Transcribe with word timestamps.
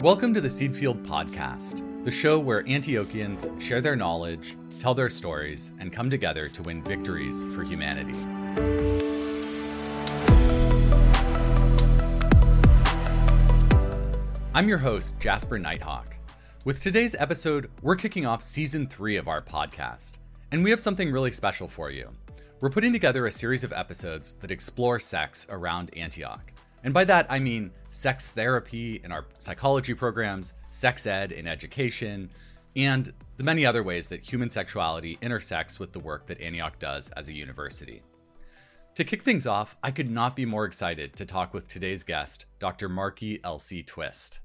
Welcome 0.00 0.32
to 0.32 0.40
the 0.40 0.48
Seed 0.48 0.74
Field 0.74 1.04
Podcast, 1.04 1.84
the 2.04 2.10
show 2.10 2.38
where 2.38 2.62
Antiochians 2.62 3.60
share 3.60 3.82
their 3.82 3.94
knowledge, 3.94 4.56
tell 4.78 4.94
their 4.94 5.10
stories, 5.10 5.72
and 5.80 5.92
come 5.92 6.08
together 6.08 6.48
to 6.48 6.62
win 6.62 6.82
victories 6.82 7.44
for 7.54 7.62
humanity. 7.62 8.18
I'm 14.54 14.66
your 14.66 14.78
host, 14.78 15.20
Jasper 15.20 15.58
Nighthawk. 15.58 16.16
With 16.64 16.82
today's 16.82 17.14
episode, 17.16 17.70
we're 17.82 17.96
kicking 17.96 18.24
off 18.24 18.42
season 18.42 18.86
three 18.86 19.16
of 19.16 19.28
our 19.28 19.42
podcast, 19.42 20.12
and 20.50 20.64
we 20.64 20.70
have 20.70 20.80
something 20.80 21.12
really 21.12 21.32
special 21.32 21.68
for 21.68 21.90
you. 21.90 22.12
We're 22.58 22.70
putting 22.70 22.92
together 22.92 23.26
a 23.26 23.30
series 23.30 23.64
of 23.64 23.72
episodes 23.74 24.32
that 24.40 24.50
explore 24.50 24.98
sex 24.98 25.46
around 25.50 25.94
Antioch. 25.94 26.52
And 26.84 26.94
by 26.94 27.04
that, 27.04 27.26
I 27.28 27.38
mean 27.38 27.70
sex 27.90 28.30
therapy 28.30 29.02
in 29.04 29.12
our 29.12 29.26
psychology 29.38 29.92
programs, 29.92 30.54
sex 30.70 31.06
ed 31.06 31.32
in 31.32 31.46
education, 31.46 32.30
and 32.74 33.12
the 33.36 33.44
many 33.44 33.66
other 33.66 33.82
ways 33.82 34.08
that 34.08 34.22
human 34.22 34.48
sexuality 34.48 35.18
intersects 35.20 35.78
with 35.78 35.92
the 35.92 36.00
work 36.00 36.26
that 36.28 36.40
Antioch 36.40 36.78
does 36.78 37.10
as 37.10 37.28
a 37.28 37.34
university. 37.34 38.00
To 38.94 39.04
kick 39.04 39.22
things 39.22 39.46
off, 39.46 39.76
I 39.82 39.90
could 39.90 40.10
not 40.10 40.34
be 40.34 40.46
more 40.46 40.64
excited 40.64 41.14
to 41.16 41.26
talk 41.26 41.52
with 41.52 41.68
today's 41.68 42.04
guest, 42.04 42.46
Dr. 42.58 42.88
Markie 42.88 43.38
L.C. 43.44 43.82
Twist. 43.82 44.40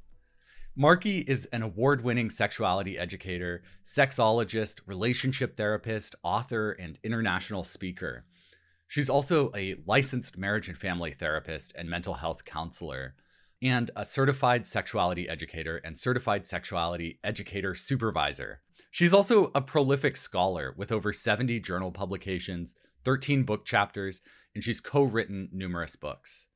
Markie 0.76 1.20
is 1.20 1.48
an 1.48 1.64
award 1.64 2.02
winning 2.02 2.30
sexuality 2.30 2.98
educator, 2.98 3.62
sexologist, 3.84 4.80
relationship 4.86 5.58
therapist, 5.58 6.16
author, 6.24 6.72
and 6.72 6.98
international 7.04 7.66
speaker. 7.66 8.24
She's 8.88 9.10
also 9.10 9.52
a 9.54 9.76
licensed 9.86 10.38
marriage 10.38 10.70
and 10.70 10.78
family 10.78 11.12
therapist 11.12 11.74
and 11.78 11.90
mental 11.90 12.14
health 12.14 12.46
counselor, 12.46 13.16
and 13.62 13.92
a 13.98 14.06
certified 14.06 14.66
sexuality 14.66 15.28
educator 15.28 15.82
and 15.84 16.00
certified 16.00 16.48
sexuality 16.48 17.20
educator 17.22 17.76
supervisor. 17.76 18.62
She's 18.92 19.14
also 19.14 19.52
a 19.54 19.60
prolific 19.60 20.16
scholar 20.16 20.74
with 20.78 20.90
over 20.90 21.12
70 21.12 21.60
journal 21.60 21.92
publications, 21.92 22.76
13 23.04 23.44
book 23.44 23.66
chapters, 23.66 24.22
and 24.56 24.64
she's 24.64 24.80
co 24.80 25.04
written 25.04 25.50
numerous 25.52 25.98
books. 25.98 26.48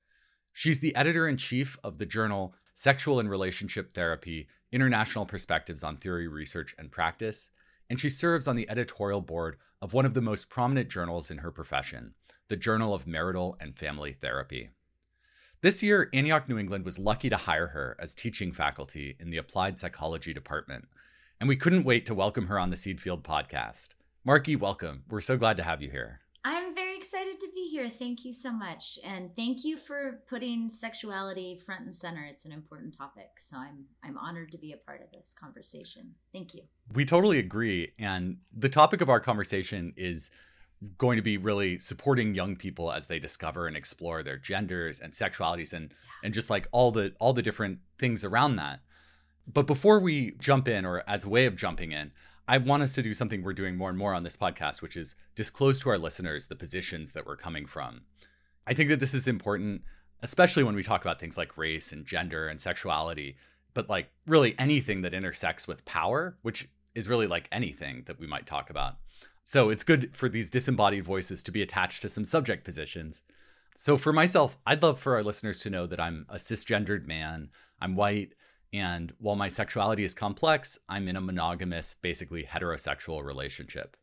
She's 0.53 0.79
the 0.79 0.95
editor 0.95 1.27
in 1.27 1.35
chief 1.35 1.77
of 1.83 1.97
the 1.97 2.05
journal 2.05 2.55
Sexual 2.77 3.21
and 3.21 3.29
Relationship 3.29 3.93
Therapy 3.93 4.49
International 4.69 5.25
Perspectives 5.25 5.81
on 5.81 5.95
Theory, 5.95 6.27
Research, 6.27 6.75
and 6.77 6.91
Practice, 6.91 7.49
and 7.89 7.97
she 7.97 8.09
serves 8.09 8.49
on 8.49 8.57
the 8.57 8.69
editorial 8.69 9.21
board 9.21 9.55
of 9.81 9.93
one 9.93 10.05
of 10.05 10.13
the 10.13 10.19
most 10.19 10.49
prominent 10.49 10.89
journals 10.89 11.31
in 11.31 11.37
her 11.37 11.51
profession, 11.51 12.15
the 12.49 12.57
Journal 12.57 12.93
of 12.93 13.07
Marital 13.07 13.55
and 13.61 13.77
Family 13.77 14.11
Therapy. 14.11 14.71
This 15.61 15.81
year, 15.81 16.09
Antioch 16.13 16.49
New 16.49 16.57
England 16.57 16.83
was 16.83 16.99
lucky 16.99 17.29
to 17.29 17.37
hire 17.37 17.67
her 17.67 17.95
as 17.97 18.13
teaching 18.13 18.51
faculty 18.51 19.15
in 19.21 19.29
the 19.29 19.37
Applied 19.37 19.79
Psychology 19.79 20.33
Department, 20.33 20.89
and 21.39 21.47
we 21.47 21.55
couldn't 21.55 21.85
wait 21.85 22.05
to 22.07 22.13
welcome 22.13 22.47
her 22.47 22.59
on 22.59 22.71
the 22.71 22.77
Seed 22.77 22.99
Field 22.99 23.23
podcast. 23.23 23.91
Markie, 24.25 24.57
welcome. 24.57 25.03
We're 25.09 25.21
so 25.21 25.37
glad 25.37 25.55
to 25.55 25.63
have 25.63 25.81
you 25.81 25.91
here. 25.91 26.19
Excited 27.05 27.39
to 27.39 27.47
be 27.53 27.69
here. 27.69 27.87
Thank 27.87 28.25
you 28.25 28.33
so 28.33 28.51
much. 28.51 28.97
And 29.03 29.29
thank 29.35 29.63
you 29.63 29.77
for 29.77 30.21
putting 30.27 30.69
sexuality 30.69 31.55
front 31.55 31.81
and 31.81 31.95
center. 31.95 32.23
It's 32.23 32.45
an 32.45 32.51
important 32.51 32.97
topic. 32.97 33.29
So 33.37 33.57
I'm 33.57 33.85
I'm 34.03 34.17
honored 34.17 34.51
to 34.53 34.57
be 34.57 34.71
a 34.71 34.77
part 34.77 35.03
of 35.03 35.11
this 35.11 35.31
conversation. 35.39 36.15
Thank 36.33 36.55
you. 36.55 36.63
We 36.91 37.05
totally 37.05 37.37
agree. 37.37 37.91
And 37.99 38.37
the 38.51 38.69
topic 38.69 39.01
of 39.01 39.09
our 39.09 39.19
conversation 39.19 39.93
is 39.95 40.31
going 40.97 41.17
to 41.17 41.21
be 41.21 41.37
really 41.37 41.77
supporting 41.77 42.33
young 42.33 42.55
people 42.55 42.91
as 42.91 43.05
they 43.05 43.19
discover 43.19 43.67
and 43.67 43.77
explore 43.77 44.23
their 44.23 44.39
genders 44.39 44.99
and 44.99 45.13
sexualities 45.13 45.73
and 45.73 45.91
yeah. 45.91 45.97
and 46.23 46.33
just 46.33 46.49
like 46.49 46.67
all 46.71 46.91
the 46.91 47.13
all 47.19 47.33
the 47.33 47.43
different 47.43 47.81
things 47.99 48.23
around 48.23 48.55
that. 48.55 48.79
But 49.45 49.67
before 49.67 49.99
we 49.99 50.31
jump 50.39 50.67
in 50.67 50.87
or 50.87 51.03
as 51.07 51.23
a 51.23 51.29
way 51.29 51.45
of 51.45 51.55
jumping 51.55 51.91
in, 51.91 52.13
I 52.47 52.57
want 52.59 52.83
us 52.83 52.93
to 52.93 53.01
do 53.01 53.13
something 53.13 53.41
we're 53.41 53.53
doing 53.53 53.75
more 53.75 53.89
and 53.89 53.97
more 53.97 54.13
on 54.13 54.23
this 54.23 54.37
podcast, 54.37 54.81
which 54.81 54.95
is 54.95 55.15
disclose 55.35 55.79
to 55.79 55.89
our 55.89 55.97
listeners 55.97 56.47
the 56.47 56.55
positions 56.55 57.13
that 57.13 57.25
we're 57.25 57.35
coming 57.35 57.65
from. 57.65 58.01
I 58.67 58.73
think 58.73 58.89
that 58.89 58.99
this 58.99 59.13
is 59.13 59.27
important, 59.27 59.81
especially 60.21 60.63
when 60.63 60.75
we 60.75 60.83
talk 60.83 61.01
about 61.01 61.19
things 61.19 61.37
like 61.37 61.57
race 61.57 61.91
and 61.91 62.05
gender 62.05 62.47
and 62.47 62.61
sexuality, 62.61 63.37
but 63.73 63.89
like 63.89 64.09
really 64.27 64.55
anything 64.59 65.01
that 65.01 65.13
intersects 65.13 65.67
with 65.67 65.85
power, 65.85 66.37
which 66.43 66.69
is 66.93 67.09
really 67.09 67.27
like 67.27 67.49
anything 67.51 68.03
that 68.05 68.19
we 68.19 68.27
might 68.27 68.45
talk 68.45 68.69
about. 68.69 68.95
So 69.43 69.69
it's 69.69 69.83
good 69.83 70.15
for 70.15 70.29
these 70.29 70.49
disembodied 70.49 71.03
voices 71.03 71.43
to 71.43 71.51
be 71.51 71.61
attached 71.61 72.01
to 72.03 72.09
some 72.09 72.25
subject 72.25 72.63
positions. 72.63 73.23
So 73.75 73.97
for 73.97 74.13
myself, 74.13 74.57
I'd 74.65 74.81
love 74.81 74.99
for 74.99 75.15
our 75.15 75.23
listeners 75.23 75.59
to 75.61 75.69
know 75.69 75.85
that 75.87 75.99
I'm 75.99 76.25
a 76.29 76.35
cisgendered 76.35 77.05
man, 77.07 77.49
I'm 77.81 77.95
white, 77.95 78.33
and 78.73 79.13
while 79.19 79.35
my 79.35 79.47
sexuality 79.47 80.03
is 80.03 80.13
complex, 80.13 80.77
I'm 80.89 81.07
in 81.07 81.15
a 81.15 81.21
monogamous, 81.21 81.95
basically 82.01 82.43
heterosexual 82.43 83.23
relationship. 83.23 83.95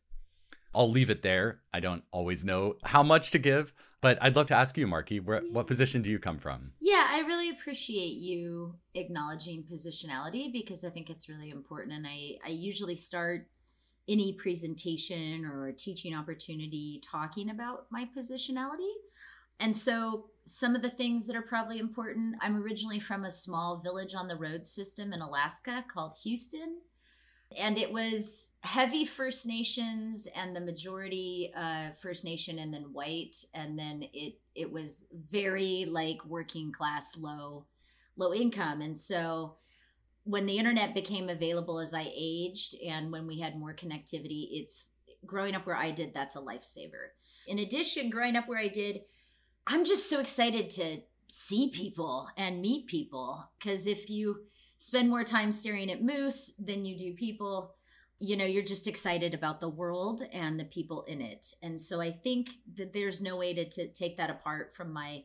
I'll 0.75 0.89
leave 0.89 1.09
it 1.09 1.21
there. 1.21 1.61
I 1.73 1.79
don't 1.79 2.03
always 2.11 2.43
know 2.43 2.75
how 2.83 3.03
much 3.03 3.31
to 3.31 3.39
give, 3.39 3.73
but 4.01 4.17
I'd 4.21 4.35
love 4.35 4.47
to 4.47 4.55
ask 4.55 4.77
you, 4.77 4.87
Markie, 4.87 5.19
where, 5.19 5.43
yeah. 5.43 5.53
what 5.53 5.67
position 5.67 6.01
do 6.01 6.09
you 6.09 6.19
come 6.19 6.39
from? 6.39 6.71
Yeah, 6.81 7.07
I 7.09 7.19
really 7.19 7.49
appreciate 7.49 8.17
you 8.17 8.75
acknowledging 8.95 9.63
positionality 9.63 10.51
because 10.51 10.83
I 10.83 10.89
think 10.89 11.09
it's 11.09 11.29
really 11.29 11.51
important. 11.51 11.95
And 11.95 12.07
I, 12.07 12.37
I 12.45 12.49
usually 12.49 12.95
start 12.95 13.47
any 14.07 14.33
presentation 14.33 15.45
or 15.45 15.71
teaching 15.71 16.13
opportunity 16.13 17.01
talking 17.09 17.49
about 17.49 17.85
my 17.91 18.05
positionality. 18.17 18.91
And 19.59 19.75
so, 19.75 20.25
some 20.45 20.75
of 20.75 20.81
the 20.81 20.89
things 20.89 21.25
that 21.25 21.37
are 21.37 21.41
probably 21.41 21.79
important 21.79 22.35
I'm 22.41 22.61
originally 22.61 22.99
from 22.99 23.23
a 23.23 23.31
small 23.31 23.77
village 23.77 24.13
on 24.13 24.27
the 24.27 24.35
road 24.35 24.65
system 24.65 25.13
in 25.13 25.21
Alaska 25.21 25.85
called 25.87 26.15
Houston. 26.23 26.79
And 27.57 27.77
it 27.77 27.93
was 27.93 28.51
heavy 28.61 29.05
First 29.05 29.45
Nations 29.45 30.27
and 30.35 30.55
the 30.55 30.61
majority 30.61 31.51
uh, 31.55 31.91
First 32.01 32.25
Nation 32.25 32.57
and 32.59 32.73
then 32.73 32.93
white. 32.93 33.45
And 33.53 33.77
then 33.77 34.03
it, 34.11 34.39
it 34.55 34.71
was 34.71 35.05
very 35.13 35.85
like 35.85 36.25
working 36.25 36.71
class, 36.71 37.15
low, 37.15 37.65
low 38.17 38.33
income. 38.33 38.81
And 38.81 38.97
so, 38.97 39.55
when 40.25 40.45
the 40.45 40.57
internet 40.57 40.93
became 40.93 41.29
available 41.29 41.79
as 41.79 41.93
I 41.93 42.09
aged 42.15 42.75
and 42.85 43.11
when 43.11 43.27
we 43.27 43.39
had 43.39 43.59
more 43.59 43.73
connectivity, 43.73 44.47
it's 44.51 44.89
growing 45.25 45.55
up 45.55 45.65
where 45.65 45.75
I 45.75 45.91
did, 45.91 46.13
that's 46.13 46.35
a 46.35 46.39
lifesaver. 46.39 47.11
In 47.47 47.59
addition, 47.59 48.09
growing 48.09 48.35
up 48.35 48.47
where 48.47 48.59
I 48.59 48.67
did, 48.67 49.01
I'm 49.65 49.85
just 49.85 50.09
so 50.09 50.19
excited 50.19 50.69
to 50.71 51.01
see 51.27 51.69
people 51.69 52.27
and 52.37 52.61
meet 52.61 52.87
people 52.87 53.49
because 53.57 53.87
if 53.87 54.09
you 54.09 54.41
spend 54.77 55.09
more 55.09 55.23
time 55.23 55.51
staring 55.51 55.91
at 55.91 56.03
moose 56.03 56.51
than 56.59 56.85
you 56.85 56.97
do 56.97 57.13
people, 57.13 57.75
you 58.19 58.35
know, 58.35 58.45
you're 58.45 58.63
just 58.63 58.87
excited 58.87 59.33
about 59.33 59.59
the 59.59 59.69
world 59.69 60.23
and 60.31 60.59
the 60.59 60.65
people 60.65 61.03
in 61.03 61.21
it. 61.21 61.55
And 61.61 61.79
so 61.79 62.01
I 62.01 62.11
think 62.11 62.49
that 62.75 62.93
there's 62.93 63.21
no 63.21 63.37
way 63.37 63.53
to, 63.53 63.67
to 63.69 63.87
take 63.87 64.17
that 64.17 64.29
apart 64.29 64.75
from 64.75 64.91
my 64.93 65.23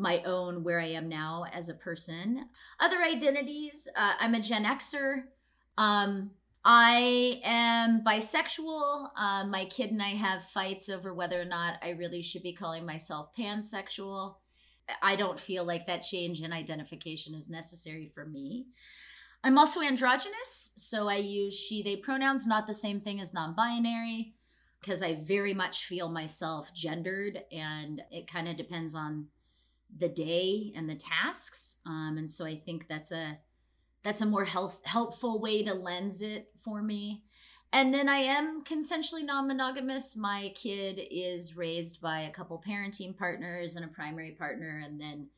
my 0.00 0.22
own 0.24 0.62
where 0.62 0.78
I 0.78 0.90
am 0.90 1.08
now 1.08 1.44
as 1.52 1.68
a 1.68 1.74
person. 1.74 2.48
Other 2.78 3.02
identities, 3.02 3.88
uh, 3.96 4.12
I'm 4.20 4.32
a 4.32 4.40
Gen 4.40 4.64
Xer. 4.64 5.24
Um, 5.76 6.30
I 6.70 7.40
am 7.44 8.02
bisexual. 8.04 9.08
Uh, 9.16 9.46
my 9.46 9.64
kid 9.64 9.90
and 9.90 10.02
I 10.02 10.10
have 10.10 10.44
fights 10.44 10.90
over 10.90 11.14
whether 11.14 11.40
or 11.40 11.46
not 11.46 11.76
I 11.82 11.90
really 11.92 12.20
should 12.20 12.42
be 12.42 12.52
calling 12.52 12.84
myself 12.84 13.30
pansexual. 13.34 14.34
I 15.00 15.16
don't 15.16 15.40
feel 15.40 15.64
like 15.64 15.86
that 15.86 16.02
change 16.02 16.42
in 16.42 16.52
identification 16.52 17.34
is 17.34 17.48
necessary 17.48 18.06
for 18.06 18.26
me. 18.26 18.66
I'm 19.42 19.56
also 19.56 19.80
androgynous, 19.80 20.72
so 20.76 21.08
I 21.08 21.16
use 21.16 21.58
she, 21.58 21.82
they 21.82 21.96
pronouns, 21.96 22.46
not 22.46 22.66
the 22.66 22.74
same 22.74 23.00
thing 23.00 23.18
as 23.18 23.32
non 23.32 23.54
binary, 23.54 24.34
because 24.78 25.02
I 25.02 25.14
very 25.14 25.54
much 25.54 25.86
feel 25.86 26.10
myself 26.10 26.74
gendered, 26.74 27.44
and 27.50 28.02
it 28.10 28.30
kind 28.30 28.46
of 28.46 28.58
depends 28.58 28.94
on 28.94 29.28
the 29.96 30.10
day 30.10 30.74
and 30.76 30.86
the 30.86 30.96
tasks. 30.96 31.76
Um, 31.86 32.16
and 32.18 32.30
so 32.30 32.44
I 32.44 32.56
think 32.56 32.88
that's 32.88 33.10
a 33.10 33.38
that's 34.08 34.22
a 34.22 34.26
more 34.26 34.46
health 34.46 34.80
helpful 34.84 35.38
way 35.38 35.62
to 35.62 35.74
lens 35.74 36.22
it 36.22 36.48
for 36.64 36.80
me. 36.80 37.24
And 37.74 37.92
then 37.92 38.08
I 38.08 38.20
am 38.20 38.64
consensually 38.64 39.22
non-monogamous. 39.22 40.16
My 40.16 40.50
kid 40.54 40.98
is 41.10 41.58
raised 41.58 42.00
by 42.00 42.20
a 42.20 42.30
couple 42.30 42.62
parenting 42.66 43.14
partners 43.14 43.76
and 43.76 43.84
a 43.84 43.88
primary 43.88 44.30
partner 44.30 44.80
and 44.82 44.98
then 44.98 45.28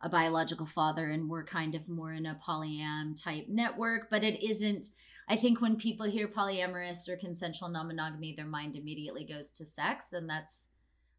a 0.00 0.08
biological 0.08 0.66
father 0.66 1.06
and 1.06 1.28
we're 1.28 1.42
kind 1.42 1.74
of 1.74 1.88
more 1.88 2.12
in 2.12 2.24
a 2.24 2.38
polyam 2.46 3.20
type 3.20 3.46
network, 3.48 4.08
but 4.08 4.22
it 4.22 4.40
isn't 4.40 4.86
I 5.28 5.34
think 5.34 5.60
when 5.60 5.74
people 5.74 6.06
hear 6.06 6.28
polyamorous 6.28 7.08
or 7.08 7.16
consensual 7.16 7.70
non-monogamy 7.70 8.34
their 8.36 8.46
mind 8.46 8.76
immediately 8.76 9.24
goes 9.24 9.52
to 9.54 9.66
sex 9.66 10.12
and 10.12 10.30
that's 10.30 10.68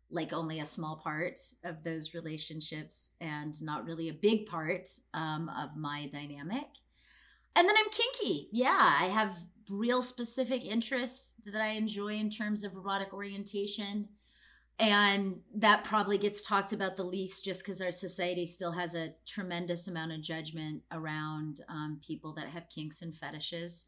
like 0.10 0.32
only 0.32 0.62
a 0.62 0.66
small 0.66 0.96
part 0.96 1.38
of 1.66 1.84
those 1.84 2.14
relationships 2.14 3.10
and 3.20 3.62
not 3.62 3.84
really 3.84 4.08
a 4.08 4.14
big 4.14 4.46
part 4.46 4.88
um, 5.14 5.50
of 5.50 5.76
my 5.76 6.08
dynamic. 6.10 6.68
And 7.56 7.68
then 7.68 7.76
I'm 7.78 7.90
kinky. 7.92 8.50
Yeah, 8.52 8.96
I 9.00 9.06
have 9.08 9.36
real 9.70 10.02
specific 10.02 10.66
interests 10.66 11.34
that 11.46 11.62
I 11.62 11.70
enjoy 11.70 12.16
in 12.16 12.30
terms 12.30 12.64
of 12.64 12.74
erotic 12.74 13.14
orientation. 13.14 14.10
and 14.80 15.42
that 15.56 15.84
probably 15.86 16.18
gets 16.18 16.42
talked 16.42 16.74
about 16.74 16.98
the 16.98 17.04
least 17.04 17.46
just 17.46 17.64
because 17.64 17.82
our 17.82 17.92
society 17.92 18.46
still 18.46 18.74
has 18.74 18.96
a 18.96 19.16
tremendous 19.28 19.88
amount 19.88 20.12
of 20.12 20.22
judgment 20.22 20.84
around 20.92 21.62
um, 21.70 22.00
people 22.06 22.34
that 22.34 22.50
have 22.50 22.70
kinks 22.70 23.02
and 23.02 23.16
fetishes 23.18 23.86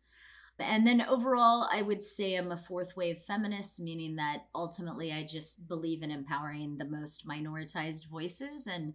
and 0.60 0.88
then 0.88 1.02
overall 1.02 1.68
i 1.72 1.82
would 1.82 2.04
say 2.04 2.36
i'm 2.36 2.52
a 2.52 2.58
fourth 2.58 2.96
wave 2.96 3.18
feminist 3.28 3.80
meaning 3.80 4.16
that 4.16 4.46
ultimately 4.56 5.12
i 5.12 5.24
just 5.26 5.68
believe 5.68 6.04
in 6.04 6.12
empowering 6.12 6.78
the 6.78 6.86
most 6.86 7.28
minoritized 7.28 8.08
voices 8.10 8.68
and 8.68 8.94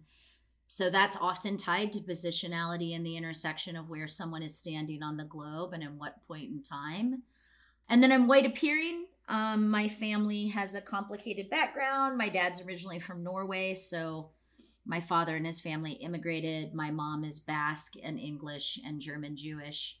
so 0.73 0.89
that's 0.89 1.17
often 1.19 1.57
tied 1.57 1.91
to 1.91 1.99
positionality 1.99 2.93
in 2.93 3.03
the 3.03 3.17
intersection 3.17 3.75
of 3.75 3.89
where 3.89 4.07
someone 4.07 4.43
is 4.43 4.57
standing 4.57 5.03
on 5.03 5.17
the 5.17 5.25
globe 5.25 5.73
and 5.73 5.83
in 5.83 5.97
what 5.97 6.23
point 6.27 6.49
in 6.49 6.61
time 6.61 7.23
and 7.89 8.01
then 8.01 8.11
i'm 8.11 8.27
white 8.27 8.45
appearing 8.45 9.05
um, 9.31 9.69
my 9.69 9.87
family 9.87 10.47
has 10.47 10.75
a 10.75 10.81
complicated 10.81 11.49
background. 11.49 12.17
My 12.17 12.27
dad's 12.27 12.61
originally 12.61 12.99
from 12.99 13.23
Norway, 13.23 13.73
so 13.75 14.31
my 14.85 14.99
father 14.99 15.37
and 15.37 15.47
his 15.47 15.61
family 15.61 15.93
immigrated. 15.93 16.73
My 16.73 16.91
mom 16.91 17.23
is 17.23 17.39
Basque 17.39 17.93
and 18.03 18.19
English 18.19 18.77
and 18.85 18.99
German 18.99 19.37
Jewish. 19.37 20.00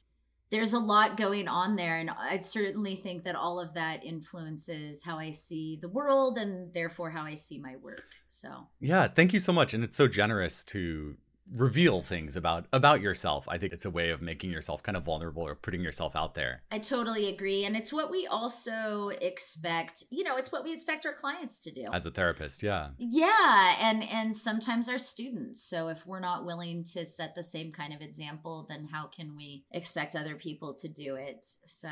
There's 0.51 0.73
a 0.73 0.79
lot 0.79 1.15
going 1.15 1.47
on 1.47 1.77
there, 1.77 1.97
and 1.97 2.09
I 2.09 2.39
certainly 2.39 2.97
think 2.97 3.23
that 3.23 3.35
all 3.35 3.59
of 3.59 3.73
that 3.75 4.03
influences 4.03 5.03
how 5.03 5.17
I 5.17 5.31
see 5.31 5.79
the 5.81 5.87
world 5.87 6.37
and 6.37 6.73
therefore 6.73 7.11
how 7.11 7.23
I 7.23 7.35
see 7.35 7.57
my 7.57 7.77
work. 7.77 8.03
So, 8.27 8.67
yeah, 8.81 9.07
thank 9.07 9.31
you 9.33 9.39
so 9.39 9.53
much. 9.53 9.73
And 9.73 9.83
it's 9.83 9.95
so 9.95 10.09
generous 10.09 10.63
to 10.65 11.15
reveal 11.55 12.01
things 12.01 12.35
about 12.35 12.65
about 12.71 13.01
yourself. 13.01 13.47
I 13.47 13.57
think 13.57 13.73
it's 13.73 13.85
a 13.85 13.89
way 13.89 14.09
of 14.09 14.21
making 14.21 14.51
yourself 14.51 14.83
kind 14.83 14.95
of 14.95 15.03
vulnerable 15.03 15.43
or 15.43 15.55
putting 15.55 15.81
yourself 15.81 16.15
out 16.15 16.33
there. 16.33 16.63
I 16.71 16.79
totally 16.79 17.27
agree. 17.27 17.65
And 17.65 17.75
it's 17.75 17.91
what 17.91 18.09
we 18.09 18.27
also 18.27 19.09
expect 19.21 20.03
you 20.09 20.23
know 20.23 20.37
it's 20.37 20.51
what 20.51 20.63
we 20.63 20.73
expect 20.73 21.05
our 21.05 21.13
clients 21.13 21.59
to 21.61 21.71
do. 21.71 21.85
As 21.91 22.05
a 22.05 22.11
therapist 22.11 22.63
yeah. 22.63 22.89
Yeah 22.97 23.75
and 23.81 24.03
and 24.09 24.35
sometimes 24.35 24.87
our 24.89 24.99
students. 24.99 25.61
So 25.61 25.89
if 25.89 26.05
we're 26.05 26.19
not 26.19 26.45
willing 26.45 26.83
to 26.93 27.05
set 27.05 27.35
the 27.35 27.43
same 27.43 27.71
kind 27.71 27.93
of 27.93 28.01
example 28.01 28.65
then 28.69 28.87
how 28.91 29.07
can 29.07 29.35
we 29.35 29.65
expect 29.71 30.15
other 30.15 30.35
people 30.35 30.73
to 30.75 30.87
do 30.87 31.15
it? 31.15 31.45
So. 31.65 31.89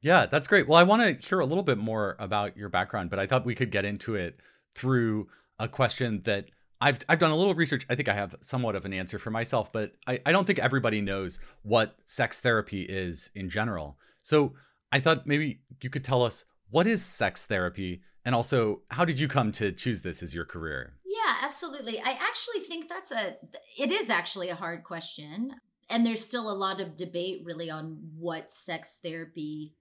Yeah 0.00 0.26
that's 0.26 0.48
great. 0.48 0.66
Well 0.66 0.78
i 0.78 0.82
want 0.82 1.02
to 1.02 1.26
hear 1.26 1.40
a 1.40 1.46
little 1.46 1.64
bit 1.64 1.78
more 1.78 2.16
about 2.18 2.56
your 2.56 2.68
background 2.68 3.10
but 3.10 3.18
i 3.18 3.26
thought 3.26 3.44
we 3.44 3.54
could 3.54 3.70
get 3.70 3.84
into 3.84 4.14
it 4.14 4.40
through 4.74 5.28
a 5.58 5.68
question 5.68 6.22
that 6.24 6.46
I've 6.82 6.98
I've 7.08 7.20
done 7.20 7.30
a 7.30 7.36
little 7.36 7.54
research. 7.54 7.86
I 7.88 7.94
think 7.94 8.08
I 8.08 8.14
have 8.14 8.34
somewhat 8.40 8.74
of 8.74 8.84
an 8.84 8.92
answer 8.92 9.20
for 9.20 9.30
myself, 9.30 9.72
but 9.72 9.92
I, 10.06 10.18
I 10.26 10.32
don't 10.32 10.46
think 10.46 10.58
everybody 10.58 11.00
knows 11.00 11.38
what 11.62 11.96
sex 12.04 12.40
therapy 12.40 12.82
is 12.82 13.30
in 13.36 13.48
general. 13.48 13.96
So 14.22 14.54
I 14.90 14.98
thought 14.98 15.24
maybe 15.24 15.60
you 15.80 15.90
could 15.90 16.04
tell 16.04 16.24
us 16.24 16.44
what 16.70 16.88
is 16.88 17.04
sex 17.04 17.46
therapy 17.46 18.02
and 18.24 18.34
also 18.34 18.82
how 18.90 19.04
did 19.04 19.20
you 19.20 19.28
come 19.28 19.52
to 19.52 19.70
choose 19.70 20.02
this 20.02 20.24
as 20.24 20.34
your 20.34 20.44
career? 20.44 20.94
Yeah, 21.06 21.36
absolutely. 21.42 22.00
I 22.00 22.18
actually 22.20 22.60
think 22.60 22.88
that's 22.88 23.12
a 23.12 23.36
it 23.78 23.92
is 23.92 24.10
actually 24.10 24.48
a 24.48 24.56
hard 24.56 24.82
question. 24.82 25.54
And 25.88 26.04
there's 26.04 26.24
still 26.24 26.50
a 26.50 26.54
lot 26.54 26.80
of 26.80 26.96
debate 26.96 27.42
really 27.44 27.70
on 27.70 27.98
what 28.18 28.50
sex 28.50 28.98
therapy 29.00 29.76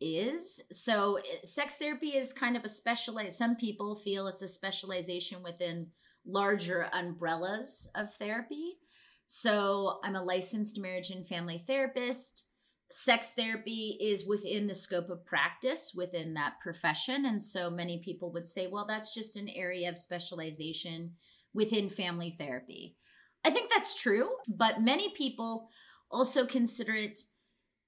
is. 0.00 0.60
So 0.72 1.18
eh, 1.18 1.44
sex 1.44 1.76
therapy 1.76 2.16
is 2.16 2.32
kind 2.32 2.56
of 2.56 2.64
a 2.64 2.68
specialized 2.68 3.36
some 3.36 3.54
people 3.54 3.94
feel 3.94 4.26
it's 4.26 4.42
a 4.42 4.48
specialization 4.48 5.44
within 5.44 5.88
larger 6.26 6.88
umbrellas 6.92 7.88
of 7.94 8.12
therapy. 8.14 8.78
So 9.26 10.00
I'm 10.02 10.16
a 10.16 10.22
licensed 10.22 10.78
marriage 10.80 11.10
and 11.10 11.26
family 11.26 11.58
therapist. 11.58 12.46
Sex 12.90 13.32
therapy 13.36 13.96
is 14.00 14.26
within 14.26 14.66
the 14.66 14.74
scope 14.74 15.10
of 15.10 15.24
practice 15.24 15.92
within 15.94 16.34
that 16.34 16.54
profession. 16.60 17.24
And 17.24 17.42
so 17.42 17.70
many 17.70 18.02
people 18.04 18.32
would 18.32 18.48
say, 18.48 18.66
well, 18.66 18.84
that's 18.86 19.14
just 19.14 19.36
an 19.36 19.48
area 19.48 19.88
of 19.88 19.96
specialization 19.96 21.12
within 21.54 21.88
family 21.88 22.34
therapy. 22.36 22.96
I 23.44 23.50
think 23.50 23.70
that's 23.70 24.00
true, 24.00 24.30
but 24.48 24.82
many 24.82 25.10
people 25.10 25.68
also 26.10 26.44
consider 26.44 26.94
it 26.94 27.20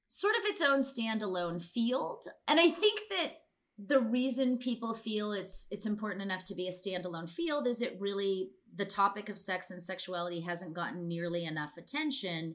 sort 0.08 0.37
of 0.37 0.44
its 0.44 0.62
own 0.62 0.81
standalone 0.81 1.61
field. 1.62 2.25
And 2.46 2.61
I 2.61 2.70
think 2.70 3.00
that 3.11 3.42
the 3.78 4.00
reason 4.00 4.58
people 4.58 4.94
feel 4.94 5.32
it's 5.32 5.66
it's 5.70 5.86
important 5.86 6.22
enough 6.22 6.44
to 6.44 6.54
be 6.54 6.69
a 6.69 6.70
standalone 6.70 7.28
field 7.28 7.66
is 7.66 7.80
it 7.80 7.96
really 7.98 8.50
the 8.74 8.84
topic 8.84 9.28
of 9.28 9.38
sex 9.38 9.70
and 9.70 9.82
sexuality 9.82 10.40
hasn't 10.40 10.74
gotten 10.74 11.08
nearly 11.08 11.44
enough 11.44 11.76
attention 11.76 12.54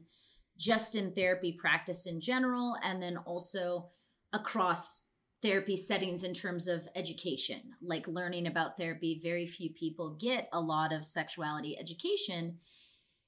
just 0.58 0.96
in 0.96 1.12
therapy 1.14 1.52
practice 1.52 2.06
in 2.08 2.20
general 2.20 2.76
and 2.84 3.02
then 3.02 3.18
also 3.18 3.90
across 4.34 5.02
therapy 5.42 5.78
settings 5.78 6.24
in 6.24 6.34
terms 6.34 6.68
of 6.68 6.88
education. 6.96 7.62
Like 7.82 8.08
learning 8.08 8.48
about 8.48 8.78
therapy 8.78 9.20
very 9.22 9.46
few 9.46 9.70
people 9.70 10.18
get 10.20 10.50
a 10.52 10.60
lot 10.60 10.92
of 10.92 11.06
sexuality 11.06 11.78
education 11.80 12.58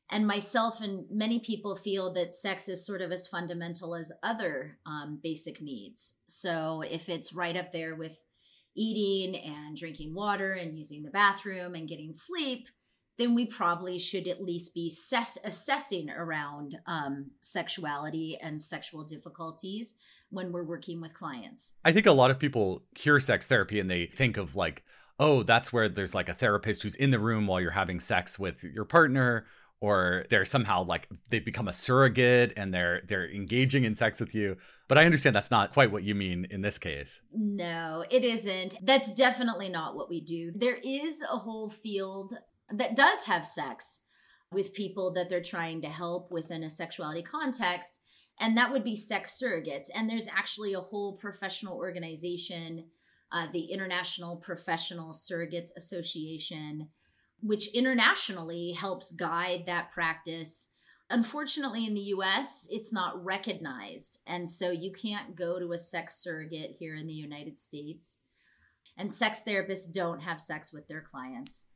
and 0.09 0.25
myself 0.25 0.81
and 0.81 1.05
many 1.11 1.39
people 1.39 1.75
feel 1.75 2.11
that 2.13 2.33
sex 2.33 2.67
is 2.67 2.85
sort 2.85 3.01
of 3.01 3.11
as 3.11 3.27
fundamental 3.27 3.95
as 3.95 4.11
other 4.23 4.77
um, 4.85 5.19
basic 5.21 5.61
needs. 5.61 6.15
So 6.27 6.81
if 6.89 7.09
it's 7.09 7.33
right 7.33 7.55
up 7.55 7.71
there 7.71 7.95
with 7.95 8.23
eating 8.75 9.35
and 9.35 9.77
drinking 9.77 10.13
water 10.13 10.53
and 10.53 10.77
using 10.77 11.03
the 11.03 11.11
bathroom 11.11 11.75
and 11.75 11.87
getting 11.87 12.13
sleep 12.13 12.69
then 13.19 13.35
we 13.35 13.45
probably 13.45 13.99
should 13.99 14.27
at 14.27 14.41
least 14.41 14.73
be 14.73 14.89
ses- 14.89 15.37
assessing 15.43 16.09
around 16.09 16.79
um, 16.87 17.29
sexuality 17.41 18.37
and 18.41 18.61
sexual 18.61 19.03
difficulties 19.03 19.95
when 20.29 20.51
we're 20.53 20.63
working 20.63 21.01
with 21.01 21.13
clients. 21.13 21.73
I 21.83 21.91
think 21.91 22.05
a 22.05 22.13
lot 22.13 22.31
of 22.31 22.39
people 22.39 22.83
hear 22.97 23.19
sex 23.19 23.45
therapy 23.45 23.79
and 23.79 23.91
they 23.91 24.05
think 24.05 24.37
of 24.37 24.55
like 24.55 24.83
oh 25.19 25.43
that's 25.43 25.73
where 25.73 25.89
there's 25.89 26.15
like 26.15 26.29
a 26.29 26.33
therapist 26.33 26.81
who's 26.83 26.95
in 26.95 27.11
the 27.11 27.19
room 27.19 27.45
while 27.45 27.59
you're 27.59 27.71
having 27.71 27.99
sex 27.99 28.39
with 28.39 28.63
your 28.63 28.85
partner 28.85 29.45
or 29.81 30.25
they're 30.29 30.45
somehow 30.45 30.83
like 30.83 31.07
they've 31.29 31.45
become 31.45 31.67
a 31.67 31.73
surrogate 31.73 32.53
and 32.57 32.73
they're 32.73 33.01
they're 33.07 33.29
engaging 33.29 33.83
in 33.83 33.95
sex 33.95 34.19
with 34.19 34.35
you. 34.35 34.57
But 34.87 34.97
i 34.97 35.05
understand 35.05 35.35
that's 35.35 35.51
not 35.51 35.73
quite 35.73 35.91
what 35.91 36.03
you 36.03 36.15
mean 36.15 36.47
in 36.49 36.61
this 36.61 36.77
case. 36.77 37.21
No 37.31 38.05
it 38.09 38.23
isn't. 38.23 38.75
That's 38.81 39.11
definitely 39.13 39.69
not 39.69 39.95
what 39.95 40.09
we 40.09 40.21
do. 40.21 40.51
There 40.53 40.79
is 40.83 41.21
a 41.21 41.37
whole 41.37 41.69
field 41.69 42.33
that 42.69 42.95
does 42.95 43.25
have 43.25 43.45
sex 43.45 44.01
with 44.51 44.73
people 44.73 45.13
that 45.13 45.29
they're 45.29 45.41
trying 45.41 45.81
to 45.81 45.89
help 45.89 46.31
within 46.31 46.63
a 46.63 46.69
sexuality 46.69 47.21
context 47.21 48.01
and 48.41 48.55
that 48.55 48.71
would 48.71 48.85
be 48.85 48.95
sex 48.95 49.37
surrogates. 49.41 49.87
And 49.93 50.09
there's 50.09 50.27
actually 50.29 50.73
a 50.73 50.79
whole 50.79 51.17
professional 51.17 51.75
organization 51.75 52.85
uh, 53.31 53.47
the 53.51 53.65
international 53.65 54.37
professional 54.37 55.13
surrogates 55.13 55.69
association 55.77 56.89
which 57.41 57.67
internationally 57.73 58.71
helps 58.71 59.11
guide 59.11 59.63
that 59.65 59.91
practice. 59.91 60.69
Unfortunately, 61.09 61.85
in 61.85 61.93
the 61.93 62.13
US, 62.15 62.67
it's 62.69 62.93
not 62.93 63.23
recognized. 63.23 64.19
And 64.27 64.47
so 64.47 64.71
you 64.71 64.91
can't 64.91 65.35
go 65.35 65.59
to 65.59 65.71
a 65.71 65.79
sex 65.79 66.21
surrogate 66.21 66.75
here 66.79 66.95
in 66.95 67.07
the 67.07 67.13
United 67.13 67.57
States. 67.57 68.19
And 68.97 69.11
sex 69.11 69.43
therapists 69.47 69.91
don't 69.91 70.21
have 70.21 70.41
sex 70.41 70.73
with 70.73 70.87
their 70.87 71.01
clients. 71.01 71.67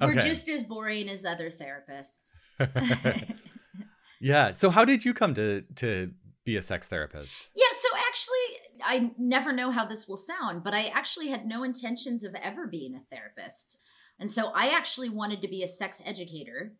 We're 0.00 0.14
just 0.14 0.48
as 0.48 0.62
boring 0.62 1.08
as 1.08 1.24
other 1.24 1.50
therapists. 1.50 2.32
yeah. 4.20 4.52
So 4.52 4.70
how 4.70 4.84
did 4.84 5.04
you 5.04 5.12
come 5.12 5.34
to 5.34 5.62
to 5.76 6.12
be 6.44 6.56
a 6.56 6.62
sex 6.62 6.88
therapist? 6.88 7.48
Yeah, 7.54 7.66
so 7.72 7.88
actually 7.98 8.60
I 8.82 9.10
never 9.18 9.52
know 9.52 9.70
how 9.70 9.84
this 9.84 10.08
will 10.08 10.16
sound, 10.16 10.64
but 10.64 10.74
I 10.74 10.86
actually 10.86 11.28
had 11.28 11.46
no 11.46 11.62
intentions 11.62 12.24
of 12.24 12.34
ever 12.36 12.66
being 12.66 12.94
a 12.94 13.00
therapist. 13.00 13.78
And 14.20 14.30
so 14.30 14.52
I 14.54 14.68
actually 14.68 15.08
wanted 15.08 15.42
to 15.42 15.48
be 15.48 15.62
a 15.62 15.68
sex 15.68 16.02
educator. 16.04 16.74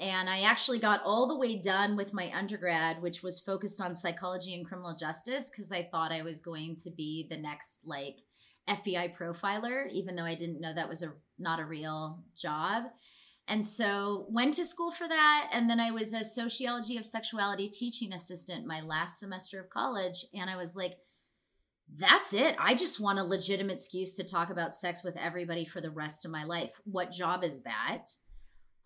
And 0.00 0.28
I 0.28 0.40
actually 0.40 0.80
got 0.80 1.00
all 1.04 1.28
the 1.28 1.38
way 1.38 1.56
done 1.56 1.96
with 1.96 2.12
my 2.12 2.32
undergrad, 2.34 3.00
which 3.00 3.22
was 3.22 3.38
focused 3.38 3.80
on 3.80 3.94
psychology 3.94 4.52
and 4.52 4.66
criminal 4.66 4.96
justice, 4.96 5.48
because 5.48 5.70
I 5.70 5.84
thought 5.84 6.10
I 6.10 6.22
was 6.22 6.40
going 6.40 6.74
to 6.82 6.90
be 6.90 7.26
the 7.30 7.36
next 7.36 7.84
like 7.86 8.16
FBI 8.68 9.16
profiler, 9.16 9.88
even 9.92 10.16
though 10.16 10.24
I 10.24 10.34
didn't 10.34 10.60
know 10.60 10.74
that 10.74 10.88
was 10.88 11.02
a 11.02 11.12
not 11.38 11.60
a 11.60 11.64
real 11.64 12.24
job. 12.36 12.84
And 13.46 13.64
so 13.64 14.26
went 14.28 14.54
to 14.54 14.64
school 14.64 14.90
for 14.90 15.06
that. 15.06 15.50
And 15.52 15.70
then 15.70 15.78
I 15.78 15.90
was 15.90 16.12
a 16.12 16.24
sociology 16.24 16.96
of 16.96 17.06
sexuality 17.06 17.68
teaching 17.68 18.12
assistant 18.12 18.66
my 18.66 18.80
last 18.80 19.20
semester 19.20 19.60
of 19.60 19.70
college. 19.70 20.26
And 20.34 20.48
I 20.48 20.56
was 20.56 20.74
like, 20.74 20.94
that's 21.98 22.32
it. 22.32 22.56
I 22.58 22.74
just 22.74 23.00
want 23.00 23.18
a 23.18 23.24
legitimate 23.24 23.74
excuse 23.74 24.16
to 24.16 24.24
talk 24.24 24.50
about 24.50 24.74
sex 24.74 25.02
with 25.02 25.16
everybody 25.16 25.64
for 25.64 25.80
the 25.80 25.90
rest 25.90 26.24
of 26.24 26.30
my 26.30 26.44
life. 26.44 26.80
What 26.84 27.10
job 27.10 27.44
is 27.44 27.62
that? 27.62 28.06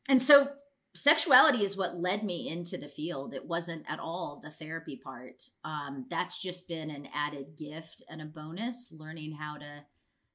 And 0.08 0.20
so 0.20 0.48
sexuality 0.94 1.62
is 1.62 1.76
what 1.76 2.00
led 2.00 2.24
me 2.24 2.48
into 2.48 2.76
the 2.76 2.88
field. 2.88 3.34
It 3.34 3.46
wasn't 3.46 3.84
at 3.88 4.00
all 4.00 4.40
the 4.42 4.50
therapy 4.50 4.96
part. 4.96 5.50
Um, 5.64 6.06
that's 6.10 6.42
just 6.42 6.68
been 6.68 6.90
an 6.90 7.08
added 7.14 7.56
gift 7.56 8.02
and 8.08 8.20
a 8.20 8.26
bonus, 8.26 8.92
learning 8.92 9.32
how 9.32 9.58
to 9.58 9.84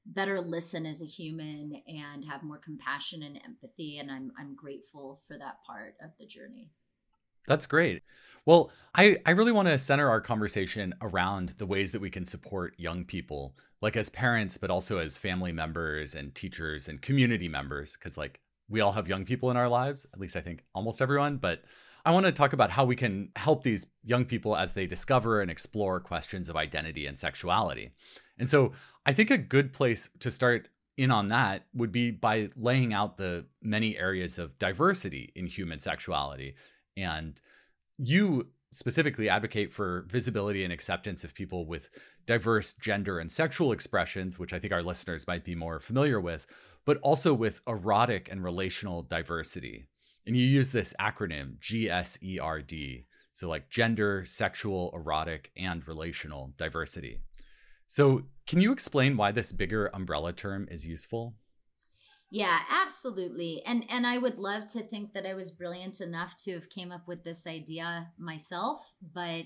better 0.06 0.40
listen 0.40 0.86
as 0.86 1.02
a 1.02 1.06
human 1.06 1.82
and 1.86 2.24
have 2.24 2.42
more 2.42 2.58
compassion 2.58 3.22
and 3.22 3.38
empathy. 3.44 3.98
And 3.98 4.10
I'm 4.10 4.32
I'm 4.38 4.54
grateful 4.54 5.20
for 5.26 5.36
that 5.38 5.58
part 5.66 5.96
of 6.02 6.10
the 6.18 6.26
journey. 6.26 6.70
That's 7.46 7.66
great. 7.66 8.02
Well, 8.44 8.70
I, 8.94 9.18
I 9.24 9.30
really 9.30 9.52
want 9.52 9.68
to 9.68 9.78
center 9.78 10.08
our 10.08 10.20
conversation 10.20 10.94
around 11.00 11.50
the 11.58 11.66
ways 11.66 11.92
that 11.92 12.00
we 12.00 12.10
can 12.10 12.24
support 12.24 12.74
young 12.76 13.04
people, 13.04 13.56
like 13.80 13.96
as 13.96 14.10
parents, 14.10 14.58
but 14.58 14.70
also 14.70 14.98
as 14.98 15.16
family 15.16 15.52
members 15.52 16.14
and 16.14 16.34
teachers 16.34 16.88
and 16.88 17.00
community 17.00 17.48
members, 17.48 17.92
because 17.92 18.16
like 18.16 18.40
we 18.68 18.80
all 18.80 18.92
have 18.92 19.08
young 19.08 19.24
people 19.24 19.50
in 19.50 19.56
our 19.56 19.68
lives, 19.68 20.06
at 20.12 20.20
least 20.20 20.36
I 20.36 20.40
think 20.40 20.64
almost 20.74 21.00
everyone. 21.00 21.36
But 21.36 21.62
I 22.04 22.10
want 22.10 22.26
to 22.26 22.32
talk 22.32 22.52
about 22.52 22.70
how 22.70 22.84
we 22.84 22.96
can 22.96 23.30
help 23.36 23.62
these 23.62 23.86
young 24.04 24.24
people 24.24 24.56
as 24.56 24.72
they 24.72 24.86
discover 24.86 25.40
and 25.40 25.50
explore 25.50 26.00
questions 26.00 26.48
of 26.48 26.56
identity 26.56 27.06
and 27.06 27.18
sexuality. 27.18 27.92
And 28.38 28.50
so 28.50 28.72
I 29.06 29.12
think 29.12 29.30
a 29.30 29.38
good 29.38 29.72
place 29.72 30.10
to 30.20 30.30
start 30.30 30.68
in 30.96 31.10
on 31.10 31.28
that 31.28 31.66
would 31.72 31.92
be 31.92 32.10
by 32.10 32.50
laying 32.56 32.92
out 32.92 33.16
the 33.16 33.46
many 33.62 33.96
areas 33.96 34.38
of 34.38 34.58
diversity 34.58 35.32
in 35.34 35.46
human 35.46 35.80
sexuality. 35.80 36.54
And 36.96 37.40
you 37.98 38.48
specifically 38.72 39.28
advocate 39.28 39.72
for 39.72 40.06
visibility 40.08 40.64
and 40.64 40.72
acceptance 40.72 41.24
of 41.24 41.34
people 41.34 41.66
with 41.66 41.90
diverse 42.26 42.72
gender 42.72 43.18
and 43.18 43.30
sexual 43.30 43.72
expressions, 43.72 44.38
which 44.38 44.52
I 44.52 44.58
think 44.58 44.72
our 44.72 44.82
listeners 44.82 45.26
might 45.26 45.44
be 45.44 45.54
more 45.54 45.78
familiar 45.78 46.20
with, 46.20 46.46
but 46.84 46.98
also 46.98 47.34
with 47.34 47.60
erotic 47.66 48.28
and 48.30 48.42
relational 48.42 49.02
diversity. 49.02 49.86
And 50.26 50.36
you 50.36 50.44
use 50.44 50.72
this 50.72 50.94
acronym 51.00 51.58
GSERD. 51.58 53.04
So, 53.34 53.48
like 53.48 53.70
gender, 53.70 54.24
sexual, 54.24 54.90
erotic, 54.94 55.50
and 55.56 55.86
relational 55.88 56.52
diversity. 56.58 57.22
So, 57.86 58.24
can 58.46 58.60
you 58.60 58.72
explain 58.72 59.16
why 59.16 59.32
this 59.32 59.52
bigger 59.52 59.86
umbrella 59.94 60.32
term 60.32 60.68
is 60.70 60.86
useful? 60.86 61.34
Yeah, 62.34 62.60
absolutely. 62.70 63.62
And 63.66 63.84
and 63.90 64.06
I 64.06 64.16
would 64.16 64.38
love 64.38 64.66
to 64.72 64.80
think 64.82 65.12
that 65.12 65.26
I 65.26 65.34
was 65.34 65.50
brilliant 65.50 66.00
enough 66.00 66.34
to 66.44 66.52
have 66.54 66.70
came 66.70 66.90
up 66.90 67.06
with 67.06 67.24
this 67.24 67.46
idea 67.46 68.10
myself, 68.18 68.94
but 69.02 69.44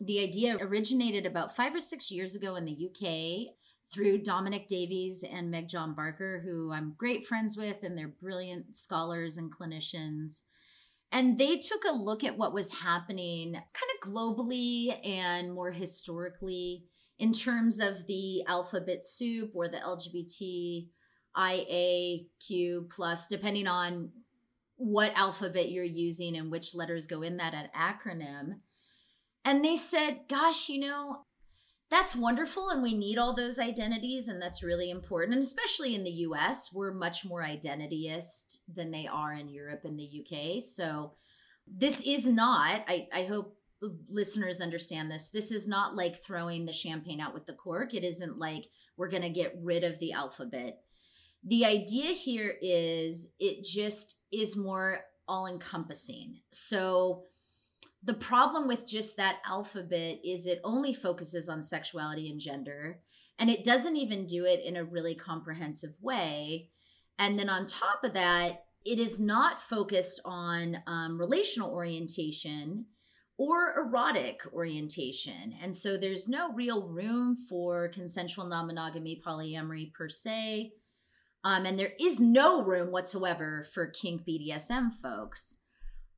the 0.00 0.20
idea 0.22 0.58
originated 0.60 1.26
about 1.26 1.56
5 1.56 1.74
or 1.74 1.80
6 1.80 2.10
years 2.10 2.34
ago 2.34 2.56
in 2.56 2.64
the 2.66 2.72
UK 2.72 3.56
through 3.92 4.18
Dominic 4.22 4.68
Davies 4.68 5.24
and 5.30 5.50
Meg 5.50 5.68
John 5.68 5.94
Barker 5.94 6.40
who 6.44 6.72
I'm 6.72 6.94
great 6.98 7.26
friends 7.26 7.56
with 7.56 7.82
and 7.84 7.98
they're 7.98 8.08
brilliant 8.08 8.76
scholars 8.76 9.36
and 9.38 9.52
clinicians. 9.54 10.42
And 11.12 11.38
they 11.38 11.56
took 11.58 11.84
a 11.84 11.92
look 11.94 12.24
at 12.24 12.36
what 12.36 12.52
was 12.52 12.72
happening 12.80 13.52
kind 13.54 13.64
of 14.02 14.10
globally 14.10 14.98
and 15.06 15.52
more 15.54 15.70
historically 15.70 16.84
in 17.18 17.32
terms 17.32 17.80
of 17.80 18.06
the 18.06 18.44
alphabet 18.46 19.04
soup 19.04 19.52
or 19.54 19.68
the 19.68 19.82
LGBT 19.84 20.90
IAQ 21.36 22.90
plus, 22.90 23.28
depending 23.28 23.66
on 23.66 24.10
what 24.76 25.12
alphabet 25.16 25.70
you're 25.70 25.84
using 25.84 26.36
and 26.36 26.50
which 26.50 26.74
letters 26.74 27.06
go 27.06 27.22
in 27.22 27.36
that 27.38 27.72
acronym. 27.74 28.60
And 29.44 29.64
they 29.64 29.76
said, 29.76 30.20
gosh, 30.28 30.68
you 30.68 30.80
know, 30.80 31.24
that's 31.88 32.16
wonderful. 32.16 32.68
And 32.68 32.82
we 32.82 32.94
need 32.94 33.16
all 33.16 33.34
those 33.34 33.58
identities. 33.58 34.28
And 34.28 34.42
that's 34.42 34.62
really 34.62 34.90
important. 34.90 35.34
And 35.34 35.42
especially 35.42 35.94
in 35.94 36.04
the 36.04 36.10
US, 36.10 36.72
we're 36.72 36.92
much 36.92 37.24
more 37.24 37.42
identityist 37.42 38.58
than 38.72 38.90
they 38.90 39.06
are 39.06 39.32
in 39.32 39.48
Europe 39.48 39.82
and 39.84 39.98
the 39.98 40.24
UK. 40.24 40.62
So 40.62 41.12
this 41.66 42.02
is 42.02 42.26
not, 42.26 42.84
I, 42.88 43.08
I 43.14 43.24
hope 43.24 43.56
listeners 44.08 44.60
understand 44.60 45.10
this. 45.10 45.28
This 45.28 45.52
is 45.52 45.68
not 45.68 45.94
like 45.94 46.16
throwing 46.16 46.66
the 46.66 46.72
champagne 46.72 47.20
out 47.20 47.34
with 47.34 47.46
the 47.46 47.52
cork. 47.52 47.94
It 47.94 48.04
isn't 48.04 48.38
like 48.38 48.66
we're 48.96 49.10
going 49.10 49.22
to 49.22 49.30
get 49.30 49.54
rid 49.62 49.84
of 49.84 49.98
the 49.98 50.12
alphabet 50.12 50.80
the 51.44 51.64
idea 51.64 52.12
here 52.12 52.56
is 52.60 53.30
it 53.38 53.64
just 53.64 54.20
is 54.32 54.56
more 54.56 55.00
all 55.28 55.46
encompassing. 55.46 56.40
So 56.50 57.24
the 58.02 58.14
problem 58.14 58.68
with 58.68 58.86
just 58.86 59.16
that 59.16 59.38
alphabet 59.48 60.20
is 60.24 60.46
it 60.46 60.60
only 60.62 60.92
focuses 60.92 61.48
on 61.48 61.62
sexuality 61.62 62.30
and 62.30 62.40
gender, 62.40 63.00
and 63.38 63.50
it 63.50 63.64
doesn't 63.64 63.96
even 63.96 64.26
do 64.26 64.44
it 64.44 64.64
in 64.64 64.76
a 64.76 64.84
really 64.84 65.14
comprehensive 65.14 65.96
way. 66.00 66.70
And 67.18 67.38
then 67.38 67.48
on 67.48 67.66
top 67.66 68.04
of 68.04 68.12
that, 68.14 68.64
it 68.84 69.00
is 69.00 69.18
not 69.18 69.60
focused 69.60 70.20
on 70.24 70.78
um, 70.86 71.18
relational 71.18 71.70
orientation 71.70 72.86
or 73.38 73.74
erotic 73.76 74.40
orientation. 74.52 75.54
And 75.60 75.74
so 75.74 75.96
there's 75.96 76.28
no 76.28 76.52
real 76.52 76.86
room 76.86 77.36
for 77.48 77.88
consensual 77.88 78.46
non 78.46 78.68
monogamy 78.68 79.20
polyamory 79.26 79.92
per 79.92 80.08
se. 80.08 80.72
Um, 81.46 81.64
and 81.64 81.78
there 81.78 81.92
is 82.00 82.18
no 82.18 82.64
room 82.64 82.90
whatsoever 82.90 83.64
for 83.72 83.86
kink 83.86 84.22
BDSM 84.26 84.90
folks. 85.00 85.58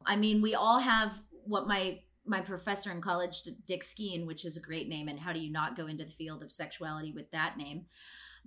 I 0.06 0.16
mean, 0.16 0.40
we 0.40 0.54
all 0.54 0.78
have 0.78 1.20
what 1.44 1.68
my 1.68 2.00
my 2.24 2.40
professor 2.40 2.90
in 2.90 3.02
college, 3.02 3.42
Dick 3.66 3.82
Skeen, 3.82 4.24
which 4.24 4.46
is 4.46 4.56
a 4.56 4.62
great 4.62 4.88
name, 4.88 5.06
and 5.06 5.20
how 5.20 5.34
do 5.34 5.40
you 5.40 5.52
not 5.52 5.76
go 5.76 5.86
into 5.86 6.04
the 6.06 6.12
field 6.12 6.42
of 6.42 6.50
sexuality 6.50 7.12
with 7.12 7.30
that 7.32 7.58
name? 7.58 7.84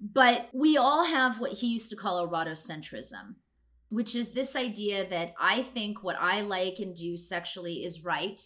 But 0.01 0.49
we 0.53 0.75
all 0.75 1.05
have 1.05 1.39
what 1.39 1.53
he 1.53 1.67
used 1.67 1.91
to 1.91 1.95
call 1.95 2.27
erotocentrism, 2.27 3.35
which 3.89 4.15
is 4.15 4.31
this 4.31 4.55
idea 4.55 5.07
that 5.07 5.35
I 5.39 5.61
think 5.61 6.03
what 6.03 6.15
I 6.19 6.41
like 6.41 6.79
and 6.79 6.95
do 6.95 7.15
sexually 7.15 7.83
is 7.85 8.03
right, 8.03 8.41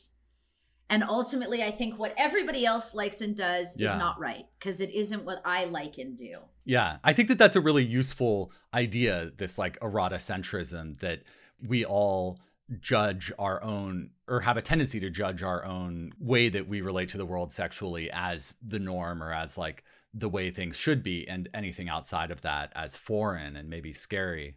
and 0.90 1.04
ultimately, 1.04 1.64
I 1.64 1.72
think 1.72 1.98
what 1.98 2.14
everybody 2.18 2.66
else 2.66 2.94
likes 2.94 3.22
and 3.22 3.36
does 3.36 3.76
yeah. 3.78 3.92
is 3.92 3.98
not 3.98 4.20
right 4.20 4.46
because 4.60 4.82
it 4.82 4.92
isn't 4.92 5.26
what 5.26 5.42
I 5.44 5.66
like 5.66 5.98
and 5.98 6.16
do. 6.16 6.38
Yeah. 6.64 6.98
I 7.04 7.14
think 7.14 7.30
that 7.30 7.38
that's 7.38 7.56
a 7.56 7.62
really 7.62 7.84
useful 7.84 8.52
idea, 8.74 9.32
this 9.38 9.58
like 9.58 9.80
erotocentrism 9.80 11.00
that 11.00 11.24
we 11.66 11.86
all 11.86 12.40
judge 12.80 13.32
our 13.40 13.64
own 13.64 14.12
or 14.28 14.42
have 14.42 14.58
a 14.58 14.62
tendency 14.62 15.00
to 15.00 15.10
judge 15.10 15.44
our 15.44 15.66
own 15.66 16.12
way 16.20 16.50
that 16.50 16.68
we 16.68 16.82
relate 16.82 17.10
to 17.10 17.18
the 17.18 17.26
world 17.26 17.52
sexually 17.52 18.10
as 18.12 18.56
the 18.66 18.80
norm 18.80 19.22
or 19.22 19.34
as 19.34 19.58
like 19.58 19.84
the 20.14 20.30
way 20.30 20.50
things 20.50 20.76
should 20.76 21.04
be 21.04 21.28
and 21.28 21.50
anything 21.54 21.90
outside 21.90 22.32
of 22.32 22.42
that 22.42 22.72
as 22.76 22.96
foreign 22.96 23.56
and 23.56 23.70
maybe 23.70 23.94
scary 23.94 24.56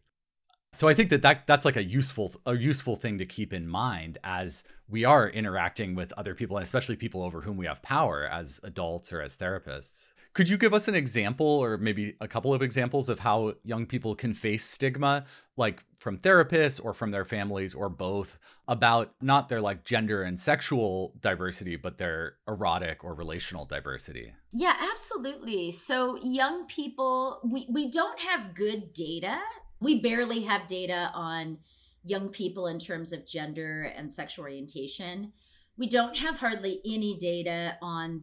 so 0.73 0.87
I 0.87 0.95
think 0.95 1.11
that, 1.11 1.23
that 1.23 1.47
that's 1.47 1.65
like 1.65 1.77
a 1.77 1.85
useful 1.85 2.33
a 2.45 2.55
useful 2.55 2.97
thing 2.97 3.19
to 3.19 3.27
keep 3.27 3.53
in 3.53 3.67
mind 3.67 4.19
as 4.23 4.65
we 4.89 5.05
are 5.05 5.29
interacting 5.29 5.95
with 5.95 6.13
other 6.13 6.35
people 6.35 6.57
and 6.57 6.65
especially 6.65 6.97
people 6.97 7.23
over 7.23 7.43
whom 7.43 7.57
we 7.57 7.67
have 7.67 7.83
power 7.83 8.27
as 8.27 8.61
adults 8.63 9.13
or 9.13 9.23
as 9.23 9.37
therapists. 9.37 10.13
Could 10.35 10.49
you 10.49 10.59
give 10.59 10.75
us 10.75 10.87
an 10.87 10.95
example 10.95 11.47
or 11.47 11.79
maybe 11.79 12.15
a 12.21 12.29
couple 12.29 12.55
of 12.55 12.63
examples 12.63 13.09
of 13.09 13.19
how 13.19 13.55
young 13.65 13.87
people 13.87 14.15
can 14.15 14.35
face 14.35 14.65
stigma 14.65 15.25
like 15.57 15.83
from 15.97 16.19
therapists 16.19 16.85
or 16.85 16.93
from 16.95 17.11
their 17.11 17.25
families 17.25 17.75
or 17.75 17.89
both 17.89 18.39
about 18.69 19.15
not 19.21 19.49
their 19.49 19.61
like 19.61 19.85
gender 19.85 20.23
and 20.23 20.39
sexual 20.39 21.15
diversity 21.21 21.77
but 21.77 21.99
their 21.99 22.35
erotic 22.47 23.03
or 23.03 23.15
relational 23.15 23.65
diversity? 23.65 24.35
Yeah, 24.53 24.77
absolutely. 24.93 25.73
So 25.73 26.19
young 26.23 26.67
people 26.67 27.41
we 27.43 27.67
we 27.71 27.91
don't 27.91 28.21
have 28.21 28.55
good 28.55 28.93
data 28.93 29.41
we 29.81 30.01
barely 30.01 30.43
have 30.43 30.67
data 30.67 31.11
on 31.15 31.59
young 32.05 32.29
people 32.29 32.67
in 32.67 32.79
terms 32.79 33.13
of 33.13 33.27
gender 33.27 33.93
and 33.97 34.11
sexual 34.11 34.45
orientation. 34.45 35.33
We 35.77 35.89
don't 35.89 36.17
have 36.17 36.39
hardly 36.39 36.81
any 36.85 37.17
data 37.17 37.77
on 37.81 38.23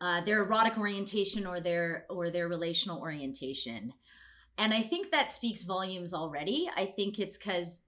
uh, 0.00 0.20
their 0.20 0.42
erotic 0.42 0.78
orientation 0.78 1.46
or 1.46 1.60
their 1.60 2.06
or 2.10 2.30
their 2.30 2.48
relational 2.48 3.00
orientation. 3.00 3.92
And 4.58 4.72
I 4.72 4.82
think 4.82 5.10
that 5.10 5.30
speaks 5.30 5.62
volumes 5.62 6.14
already. 6.14 6.70
I 6.76 6.86
think 6.86 7.18
it's 7.18 7.38
because 7.38 7.82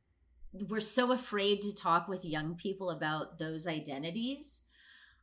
we're 0.52 0.80
so 0.80 1.12
afraid 1.12 1.60
to 1.60 1.74
talk 1.74 2.08
with 2.08 2.24
young 2.24 2.56
people 2.56 2.90
about 2.90 3.38
those 3.38 3.66
identities, 3.66 4.62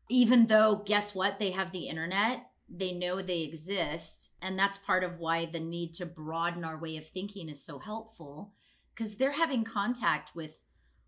even 0.09 0.45
though, 0.45 0.83
guess 0.85 1.13
what? 1.15 1.39
They 1.39 1.51
have 1.51 1.71
the 1.71 1.87
internet 1.87 2.45
they 2.75 2.91
know 2.91 3.21
they 3.21 3.41
exist 3.41 4.31
and 4.41 4.57
that's 4.57 4.77
part 4.79 5.03
of 5.03 5.19
why 5.19 5.45
the 5.45 5.59
need 5.59 5.93
to 5.93 6.05
broaden 6.05 6.63
our 6.63 6.79
way 6.79 6.97
of 6.97 7.07
thinking 7.07 7.47
is 7.47 7.63
so 7.63 7.77
helpful 7.79 8.51
because 8.93 9.17
they're 9.17 9.33
having 9.33 9.63
contact 9.63 10.35
with 10.35 10.63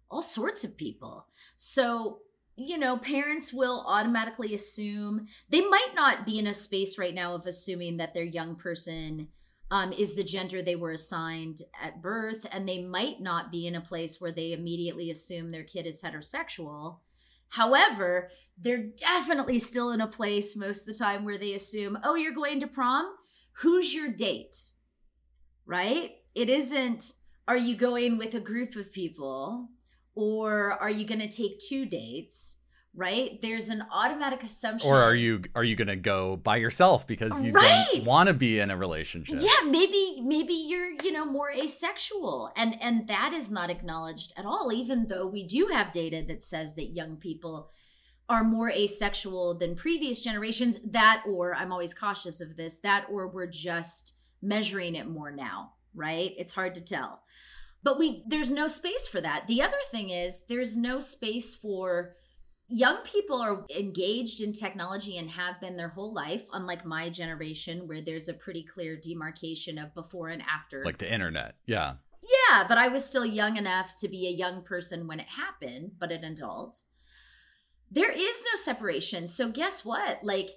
all 0.09 0.21
sorts 0.21 0.63
of 0.63 0.77
people. 0.77 1.27
So 1.57 2.19
you 2.57 2.77
know 2.77 2.97
parents 2.97 3.51
will 3.51 3.83
automatically 3.87 4.53
assume 4.53 5.27
they 5.49 5.61
might 5.61 5.91
not 5.93 6.25
be 6.25 6.39
in 6.39 6.47
a 6.47 6.53
space 6.53 6.97
right 6.97 7.13
now 7.13 7.33
of 7.33 7.45
assuming 7.45 7.97
that 7.97 8.13
their 8.13 8.23
young 8.23 8.55
person 8.55 9.27
um, 9.71 9.91
is 9.91 10.15
the 10.15 10.23
gender 10.23 10.61
they 10.61 10.75
were 10.75 10.91
assigned 10.91 11.61
at 11.81 12.01
birth 12.01 12.45
and 12.51 12.69
they 12.69 12.81
might 12.81 13.19
not 13.19 13.51
be 13.51 13.67
in 13.67 13.75
a 13.75 13.81
place 13.81 14.21
where 14.21 14.31
they 14.31 14.53
immediately 14.53 15.09
assume 15.09 15.51
their 15.51 15.63
kid 15.63 15.85
is 15.85 16.01
heterosexual 16.01 16.99
However, 17.49 18.29
they're 18.57 18.83
definitely 18.83 19.59
still 19.59 19.91
in 19.91 20.01
a 20.01 20.07
place 20.07 20.55
most 20.55 20.81
of 20.81 20.87
the 20.87 21.03
time 21.03 21.25
where 21.25 21.37
they 21.37 21.53
assume, 21.53 21.99
oh, 22.03 22.15
you're 22.15 22.33
going 22.33 22.59
to 22.61 22.67
prom? 22.67 23.05
Who's 23.59 23.93
your 23.93 24.09
date? 24.09 24.71
Right? 25.65 26.15
It 26.33 26.49
isn't, 26.49 27.13
are 27.47 27.57
you 27.57 27.75
going 27.75 28.17
with 28.17 28.35
a 28.35 28.39
group 28.39 28.75
of 28.75 28.91
people 28.91 29.69
or 30.13 30.73
are 30.73 30.89
you 30.89 31.05
going 31.05 31.19
to 31.19 31.27
take 31.27 31.59
two 31.59 31.85
dates? 31.85 32.57
Right? 32.95 33.41
There's 33.41 33.69
an 33.69 33.83
automatic 33.91 34.41
assumption 34.43 34.89
or 34.89 35.01
are 35.01 35.13
you 35.15 35.43
are 35.53 35.63
you 35.63 35.75
gonna 35.75 35.95
go 35.95 36.37
by 36.37 36.57
yourself 36.57 37.05
because 37.05 37.41
you 37.43 37.51
Right. 37.51 37.87
don't 37.93 38.05
want 38.05 38.27
to 38.27 38.33
be 38.33 38.59
in 38.59 38.71
a 38.71 38.77
relationship? 38.77 39.37
Yeah 39.41 39.69
maybe 39.69 40.21
maybe 40.23 40.53
you're 40.53 40.91
you 41.03 41.11
know 41.11 41.25
more 41.25 41.51
asexual. 41.51 42.51
And 42.55 42.81
and 42.81 43.07
that 43.07 43.33
is 43.33 43.51
not 43.51 43.69
acknowledged 43.69 44.33
at 44.37 44.45
all 44.45 44.71
even 44.73 45.07
though 45.07 45.27
we 45.27 45.43
do 45.45 45.67
have 45.71 45.91
data 45.91 46.23
that 46.27 46.41
says 46.41 46.75
that 46.75 46.95
young 46.95 47.17
people 47.17 47.69
are 48.27 48.43
more 48.43 48.71
asexual 48.71 49.55
than 49.57 49.75
previous 49.75 50.23
generations. 50.23 50.79
That 50.83 51.23
or 51.27 51.53
i'm 51.55 51.71
always 51.71 51.93
cautious 51.93 52.41
of 52.41 52.55
this 52.57 52.79
that 52.79 53.05
or 53.11 53.27
we're 53.27 53.45
just 53.47 54.13
measuring 54.41 54.95
it 54.95 55.07
more 55.07 55.31
now 55.31 55.71
right? 55.97 56.33
It's 56.37 56.51
hard 56.53 56.75
to 56.75 56.81
tell. 56.81 57.21
But 57.81 57.97
we 57.97 58.23
there's 58.27 58.51
no 58.51 58.67
space 58.67 59.07
for 59.07 59.21
that. 59.21 59.47
The 59.47 59.61
other 59.61 59.77
thing 59.91 60.09
is 60.09 60.41
there's 60.49 60.75
no 60.75 60.99
space 60.99 61.55
for 61.55 62.15
young 62.67 62.97
people 63.03 63.41
are 63.41 63.65
engaged 63.75 64.41
in 64.41 64.53
technology 64.53 65.17
and 65.17 65.29
have 65.29 65.59
been 65.61 65.77
their 65.77 65.89
whole 65.89 66.13
life 66.13 66.43
unlike 66.53 66.85
my 66.85 67.09
generation 67.09 67.87
where 67.87 68.01
there's 68.01 68.27
a 68.27 68.33
pretty 68.33 68.63
clear 68.63 68.95
demarcation 68.95 69.77
of 69.77 69.93
before 69.93 70.29
and 70.29 70.41
after. 70.41 70.83
Like 70.83 70.97
the 70.97 71.11
internet 71.11 71.55
yeah. 71.65 71.95
Yeah 72.49 72.67
but 72.67 72.77
i 72.77 72.87
was 72.87 73.05
still 73.05 73.25
young 73.25 73.57
enough 73.57 73.95
to 73.97 74.07
be 74.07 74.27
a 74.27 74.31
young 74.31 74.63
person 74.63 75.07
when 75.07 75.19
it 75.19 75.27
happened 75.27 75.91
but 75.99 76.11
an 76.11 76.23
adult. 76.23 76.81
There 77.91 78.11
is 78.11 78.43
no 78.51 78.57
separation. 78.57 79.27
So 79.27 79.49
guess 79.49 79.85
what? 79.85 80.23
Like 80.23 80.49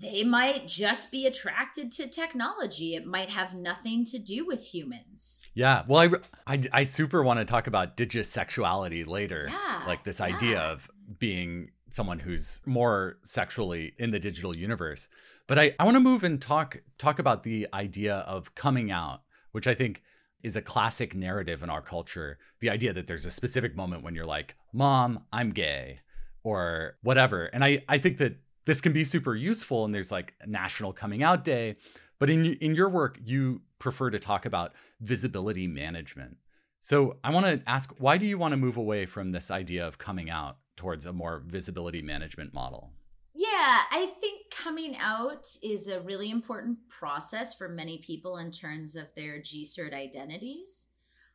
they 0.00 0.24
might 0.24 0.66
just 0.66 1.10
be 1.10 1.26
attracted 1.26 1.90
to 1.92 2.08
technology. 2.08 2.94
It 2.94 3.06
might 3.06 3.28
have 3.28 3.54
nothing 3.54 4.04
to 4.06 4.18
do 4.18 4.46
with 4.46 4.74
humans. 4.74 5.40
Yeah 5.54 5.84
well 5.86 6.00
i 6.46 6.54
i, 6.54 6.62
I 6.72 6.82
super 6.82 7.22
want 7.22 7.38
to 7.38 7.44
talk 7.44 7.68
about 7.68 7.96
digisexuality 7.96 9.06
later. 9.06 9.46
Yeah, 9.48 9.84
like 9.86 10.02
this 10.02 10.20
idea 10.20 10.60
of 10.60 10.90
being 11.18 11.70
someone 11.90 12.18
who's 12.18 12.60
more 12.66 13.18
sexually 13.22 13.92
in 13.98 14.10
the 14.10 14.18
digital 14.18 14.56
universe. 14.56 15.08
But 15.46 15.58
i 15.58 15.74
i 15.78 15.84
want 15.84 15.96
to 15.96 16.00
move 16.00 16.24
and 16.24 16.40
talk 16.40 16.82
talk 16.98 17.18
about 17.18 17.42
the 17.42 17.68
idea 17.74 18.16
of 18.16 18.54
coming 18.54 18.90
out 18.90 19.22
which 19.52 19.66
i 19.66 19.74
think 19.74 20.02
is 20.42 20.56
a 20.56 20.62
classic 20.62 21.14
narrative 21.14 21.62
in 21.62 21.70
our 21.70 21.80
culture. 21.80 22.38
The 22.60 22.70
idea 22.70 22.92
that 22.94 23.06
there's 23.06 23.26
a 23.26 23.30
specific 23.30 23.76
moment 23.76 24.02
when 24.02 24.14
you're 24.14 24.26
like 24.26 24.56
mom 24.72 25.24
i'm 25.32 25.50
gay 25.50 26.00
or 26.42 26.96
whatever. 27.02 27.46
And 27.46 27.64
i 27.64 27.82
i 27.88 27.98
think 27.98 28.18
that 28.18 28.36
this 28.64 28.80
can 28.80 28.92
be 28.92 29.04
super 29.04 29.34
useful 29.34 29.84
and 29.84 29.94
there's 29.94 30.12
like 30.12 30.34
national 30.46 30.92
coming 30.92 31.22
out 31.22 31.44
day. 31.44 31.76
But 32.18 32.30
in 32.30 32.54
in 32.54 32.74
your 32.74 32.88
work 32.88 33.18
you 33.24 33.62
prefer 33.78 34.10
to 34.10 34.18
talk 34.18 34.46
about 34.46 34.72
visibility 35.00 35.66
management. 35.66 36.38
So 36.80 37.18
i 37.22 37.30
want 37.30 37.46
to 37.46 37.62
ask 37.66 37.92
why 37.98 38.16
do 38.16 38.26
you 38.26 38.38
want 38.38 38.52
to 38.52 38.56
move 38.56 38.76
away 38.76 39.06
from 39.06 39.32
this 39.32 39.50
idea 39.50 39.86
of 39.86 39.98
coming 39.98 40.30
out 40.30 40.56
towards 40.82 41.06
a 41.06 41.12
more 41.12 41.44
visibility 41.46 42.02
management 42.02 42.52
model 42.52 42.90
Yeah, 43.34 43.82
I 43.92 44.12
think 44.20 44.50
coming 44.50 44.96
out 44.98 45.46
is 45.62 45.86
a 45.86 46.00
really 46.00 46.28
important 46.28 46.78
process 46.88 47.54
for 47.54 47.68
many 47.68 47.98
people 47.98 48.36
in 48.36 48.50
terms 48.50 48.96
of 48.96 49.14
their 49.14 49.38
GSERD 49.38 49.94
identities. 49.94 50.88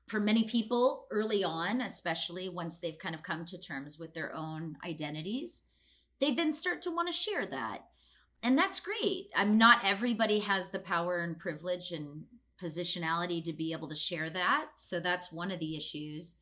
For 0.05 0.19
many 0.19 0.43
people 0.43 1.05
early 1.11 1.45
on, 1.45 1.79
especially 1.79 2.49
once 2.49 2.79
they've 2.79 2.99
kind 2.99 3.15
of 3.15 3.23
come 3.23 3.45
to 3.45 3.57
terms 3.57 3.97
with 3.97 4.13
their 4.13 4.35
own 4.35 4.75
identities, 4.85 5.63
they 6.19 6.33
then 6.33 6.51
start 6.51 6.81
to 6.81 6.91
want 6.91 7.07
to 7.07 7.13
share 7.13 7.45
that. 7.45 7.85
And 8.43 8.57
that's 8.57 8.81
great. 8.81 9.29
I'm 9.33 9.57
not 9.57 9.85
everybody 9.85 10.39
has 10.39 10.69
the 10.69 10.79
power 10.79 11.21
and 11.21 11.39
privilege 11.39 11.91
and 11.93 12.25
positionality 12.61 13.41
to 13.45 13.53
be 13.53 13.71
able 13.71 13.87
to 13.87 13.95
share 13.95 14.29
that. 14.29 14.71
So 14.75 14.99
that's 14.99 15.31
one 15.31 15.51
of 15.51 15.59
the 15.59 15.77
issues 15.77 16.35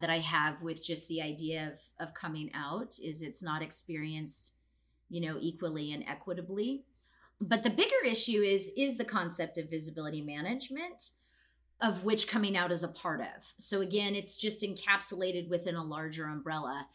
that 0.00 0.10
I 0.10 0.18
have 0.18 0.62
with 0.62 0.84
just 0.84 1.08
the 1.08 1.22
idea 1.22 1.72
of 1.72 2.08
of 2.08 2.14
coming 2.14 2.50
out 2.54 2.98
is 3.02 3.22
it's 3.22 3.42
not 3.42 3.62
experienced 3.62 4.52
you 5.08 5.20
know, 5.20 5.36
equally 5.40 5.92
and 5.92 6.04
equitably. 6.06 6.84
But 7.40 7.62
the 7.62 7.70
bigger 7.70 8.04
issue 8.04 8.40
is 8.40 8.70
is 8.76 8.96
the 8.96 9.04
concept 9.04 9.58
of 9.58 9.70
visibility 9.70 10.22
management 10.22 11.10
of 11.78 12.04
which 12.04 12.26
coming 12.26 12.56
out 12.56 12.72
is 12.72 12.82
a 12.82 12.88
part 12.88 13.20
of. 13.20 13.52
So 13.58 13.82
again, 13.82 14.14
it's 14.14 14.34
just 14.34 14.62
encapsulated 14.62 15.50
within 15.50 15.74
a 15.74 15.84
larger 15.84 16.24
umbrella. 16.24 16.86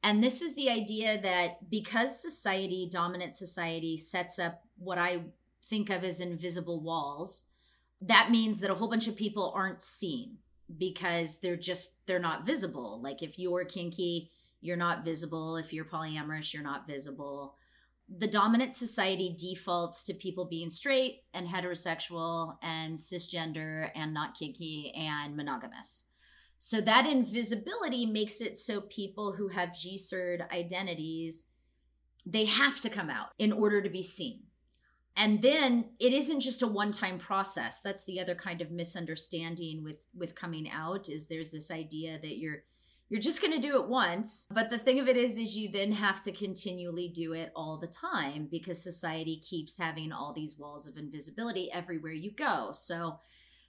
And 0.00 0.22
this 0.22 0.42
is 0.42 0.54
the 0.54 0.70
idea 0.70 1.20
that 1.20 1.68
because 1.68 2.22
society, 2.22 2.88
dominant 2.88 3.34
society 3.34 3.98
sets 3.98 4.38
up 4.38 4.62
what 4.78 4.96
I 4.96 5.22
think 5.66 5.90
of 5.90 6.04
as 6.04 6.20
invisible 6.20 6.80
walls, 6.80 7.46
that 8.00 8.30
means 8.30 8.60
that 8.60 8.70
a 8.70 8.74
whole 8.74 8.88
bunch 8.88 9.08
of 9.08 9.16
people 9.16 9.52
aren't 9.56 9.82
seen 9.82 10.36
because 10.76 11.38
they're 11.38 11.56
just 11.56 11.92
they're 12.06 12.18
not 12.18 12.44
visible. 12.44 13.00
Like 13.02 13.22
if 13.22 13.38
you're 13.38 13.64
kinky, 13.64 14.30
you're 14.60 14.76
not 14.76 15.04
visible. 15.04 15.56
If 15.56 15.72
you're 15.72 15.84
polyamorous, 15.84 16.52
you're 16.52 16.62
not 16.62 16.86
visible. 16.86 17.54
The 18.08 18.26
dominant 18.26 18.74
society 18.74 19.36
defaults 19.38 20.02
to 20.04 20.14
people 20.14 20.46
being 20.46 20.70
straight 20.70 21.24
and 21.34 21.46
heterosexual 21.46 22.56
and 22.62 22.96
cisgender 22.96 23.90
and 23.94 24.14
not 24.14 24.34
kinky 24.34 24.92
and 24.96 25.36
monogamous. 25.36 26.04
So 26.58 26.80
that 26.80 27.06
invisibility 27.06 28.06
makes 28.06 28.40
it 28.40 28.56
so 28.56 28.80
people 28.80 29.32
who 29.32 29.48
have 29.48 29.70
GSERD 29.70 30.50
identities, 30.50 31.46
they 32.26 32.46
have 32.46 32.80
to 32.80 32.90
come 32.90 33.10
out 33.10 33.28
in 33.38 33.52
order 33.52 33.80
to 33.80 33.90
be 33.90 34.02
seen. 34.02 34.40
And 35.18 35.42
then 35.42 35.86
it 35.98 36.12
isn't 36.12 36.40
just 36.40 36.62
a 36.62 36.68
one-time 36.68 37.18
process. 37.18 37.80
That's 37.80 38.04
the 38.04 38.20
other 38.20 38.36
kind 38.36 38.62
of 38.62 38.70
misunderstanding 38.70 39.82
with 39.82 40.06
with 40.14 40.36
coming 40.36 40.70
out 40.70 41.08
is 41.08 41.26
there's 41.26 41.50
this 41.50 41.72
idea 41.72 42.20
that 42.22 42.38
you're 42.38 42.62
you're 43.08 43.20
just 43.20 43.42
going 43.42 43.52
to 43.52 43.68
do 43.68 43.80
it 43.80 43.88
once. 43.88 44.46
But 44.48 44.70
the 44.70 44.78
thing 44.78 45.00
of 45.00 45.08
it 45.08 45.16
is 45.16 45.36
is 45.36 45.56
you 45.56 45.68
then 45.70 45.90
have 45.92 46.20
to 46.22 46.30
continually 46.30 47.08
do 47.08 47.32
it 47.32 47.50
all 47.56 47.78
the 47.78 47.88
time 47.88 48.46
because 48.48 48.80
society 48.80 49.40
keeps 49.40 49.76
having 49.76 50.12
all 50.12 50.32
these 50.32 50.56
walls 50.56 50.86
of 50.86 50.96
invisibility 50.96 51.68
everywhere 51.72 52.12
you 52.12 52.30
go. 52.30 52.70
So 52.72 53.18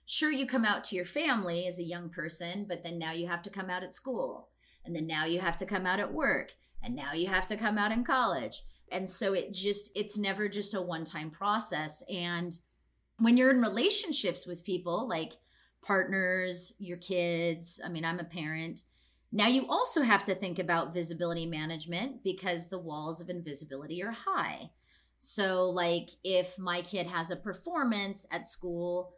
sure 0.06 0.32
you 0.32 0.46
come 0.46 0.66
out 0.66 0.84
to 0.86 0.96
your 0.96 1.06
family 1.06 1.66
as 1.66 1.80
a 1.80 1.84
young 1.84 2.10
person 2.10 2.66
but 2.70 2.84
then 2.84 3.00
now 3.00 3.14
you 3.14 3.28
have 3.28 3.42
to 3.42 3.50
come 3.50 3.72
out 3.72 3.82
at 3.82 3.94
school. 3.94 4.50
And 4.86 4.96
then 4.96 5.08
now 5.08 5.26
you 5.26 5.40
have 5.40 5.58
to 5.58 5.66
come 5.66 5.88
out 5.88 6.00
at 6.00 6.14
work. 6.14 6.52
And 6.84 6.96
now 6.96 7.14
you 7.14 7.28
have 7.28 7.48
to 7.48 7.58
come 7.58 7.80
out 7.80 7.92
in 7.92 8.04
college 8.04 8.62
and 8.92 9.10
so 9.10 9.34
it 9.34 9.54
just 9.54 9.92
it's 9.96 10.18
never 10.18 10.48
just 10.48 10.74
a 10.74 10.82
one 10.82 11.04
time 11.04 11.30
process 11.30 12.04
and 12.10 12.60
when 13.18 13.36
you're 13.38 13.52
in 13.52 13.62
relationships 13.62 14.46
with 14.46 14.64
people 14.64 15.08
like 15.08 15.34
partners 15.82 16.74
your 16.78 16.98
kids 16.98 17.80
i 17.86 17.90
mean 17.90 18.06
i'm 18.06 18.20
a 18.20 18.24
parent 18.24 18.84
now, 19.32 19.48
you 19.48 19.68
also 19.68 20.02
have 20.02 20.24
to 20.24 20.34
think 20.34 20.58
about 20.58 20.94
visibility 20.94 21.46
management 21.46 22.24
because 22.24 22.68
the 22.68 22.80
walls 22.80 23.22
of 23.22 23.30
invisibility 23.30 24.04
are 24.04 24.16
high. 24.26 24.72
So, 25.20 25.70
like, 25.70 26.10
if 26.24 26.58
my 26.58 26.82
kid 26.82 27.06
has 27.08 27.30
a 27.30 27.36
performance 27.36 28.26
at 28.32 28.48
school 28.48 29.14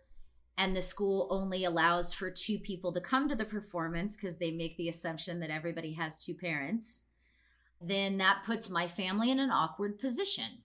and 0.57 0.75
the 0.75 0.81
school 0.81 1.27
only 1.31 1.63
allows 1.63 2.11
for 2.11 2.29
two 2.29 2.59
people 2.59 2.91
to 2.91 2.99
come 2.99 3.29
to 3.29 3.35
the 3.35 3.45
performance 3.45 4.17
because 4.17 4.37
they 4.37 4.51
make 4.51 4.75
the 4.75 4.89
assumption 4.89 5.39
that 5.39 5.49
everybody 5.49 5.93
has 5.93 6.19
two 6.19 6.33
parents, 6.33 7.03
then 7.81 8.17
that 8.19 8.43
puts 8.45 8.69
my 8.69 8.87
family 8.87 9.31
in 9.31 9.39
an 9.39 9.51
awkward 9.51 9.99
position. 9.99 10.63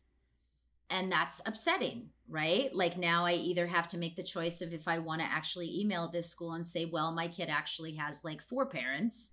And 0.88 1.11
that's 1.11 1.40
upsetting, 1.44 2.11
right? 2.29 2.72
Like 2.74 2.96
now 2.96 3.24
I 3.24 3.33
either 3.33 3.66
have 3.66 3.88
to 3.88 3.98
make 3.98 4.14
the 4.16 4.22
choice 4.22 4.61
of 4.61 4.72
if 4.72 4.87
I 4.87 4.98
want 4.98 5.20
to 5.20 5.26
actually 5.26 5.81
email 5.81 6.09
this 6.09 6.31
school 6.31 6.52
and 6.52 6.66
say, 6.66 6.85
well, 6.85 7.12
my 7.12 7.26
kid 7.26 7.48
actually 7.48 7.94
has 7.94 8.24
like 8.24 8.40
four 8.40 8.66
parents. 8.66 9.33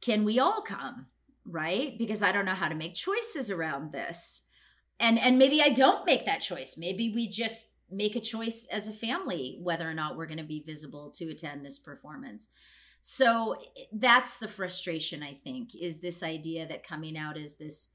Can 0.00 0.24
we 0.24 0.38
all 0.40 0.62
come 0.62 1.06
right? 1.46 1.96
Because 1.96 2.22
i 2.22 2.32
don't 2.32 2.44
know 2.44 2.54
how 2.54 2.68
to 2.68 2.74
make 2.74 2.94
choices 2.94 3.50
around 3.50 3.92
this. 3.92 4.42
And 4.98 5.18
and 5.18 5.38
maybe 5.38 5.62
i 5.62 5.68
don't 5.68 6.06
make 6.06 6.24
that 6.26 6.40
choice. 6.40 6.76
Maybe 6.76 7.10
we 7.14 7.28
just 7.28 7.68
make 7.90 8.16
a 8.16 8.20
choice 8.20 8.66
as 8.70 8.88
a 8.88 8.92
family 8.92 9.58
whether 9.62 9.88
or 9.88 9.94
not 9.94 10.16
we're 10.16 10.26
going 10.26 10.38
to 10.38 10.44
be 10.44 10.60
visible 10.66 11.10
to 11.10 11.30
attend 11.30 11.64
this 11.64 11.78
performance 11.78 12.48
so 13.08 13.56
that's 13.92 14.38
the 14.38 14.48
frustration 14.48 15.22
i 15.22 15.32
think 15.32 15.70
is 15.80 16.00
this 16.00 16.24
idea 16.24 16.66
that 16.66 16.86
coming 16.86 17.16
out 17.16 17.36
is 17.36 17.56
this 17.56 17.90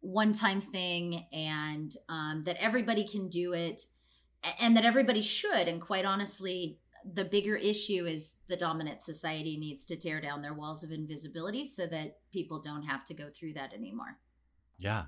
one 0.00 0.32
time 0.32 0.60
thing 0.60 1.26
and 1.32 1.96
um, 2.08 2.44
that 2.44 2.56
everybody 2.58 3.06
can 3.06 3.28
do 3.28 3.52
it 3.52 3.82
and 4.58 4.76
that 4.76 4.84
everybody 4.84 5.20
should 5.20 5.68
and 5.68 5.80
quite 5.80 6.04
honestly 6.04 6.78
the 7.12 7.24
bigger 7.24 7.56
issue 7.56 8.06
is 8.06 8.36
the 8.48 8.56
dominant 8.56 8.98
society 8.98 9.56
needs 9.58 9.84
to 9.84 9.96
tear 9.96 10.20
down 10.20 10.40
their 10.40 10.54
walls 10.54 10.82
of 10.82 10.90
invisibility 10.90 11.64
so 11.64 11.86
that 11.86 12.16
people 12.32 12.58
don't 12.58 12.84
have 12.84 13.04
to 13.04 13.14
go 13.14 13.28
through 13.28 13.52
that 13.52 13.74
anymore. 13.74 14.18
Yeah, 14.78 15.04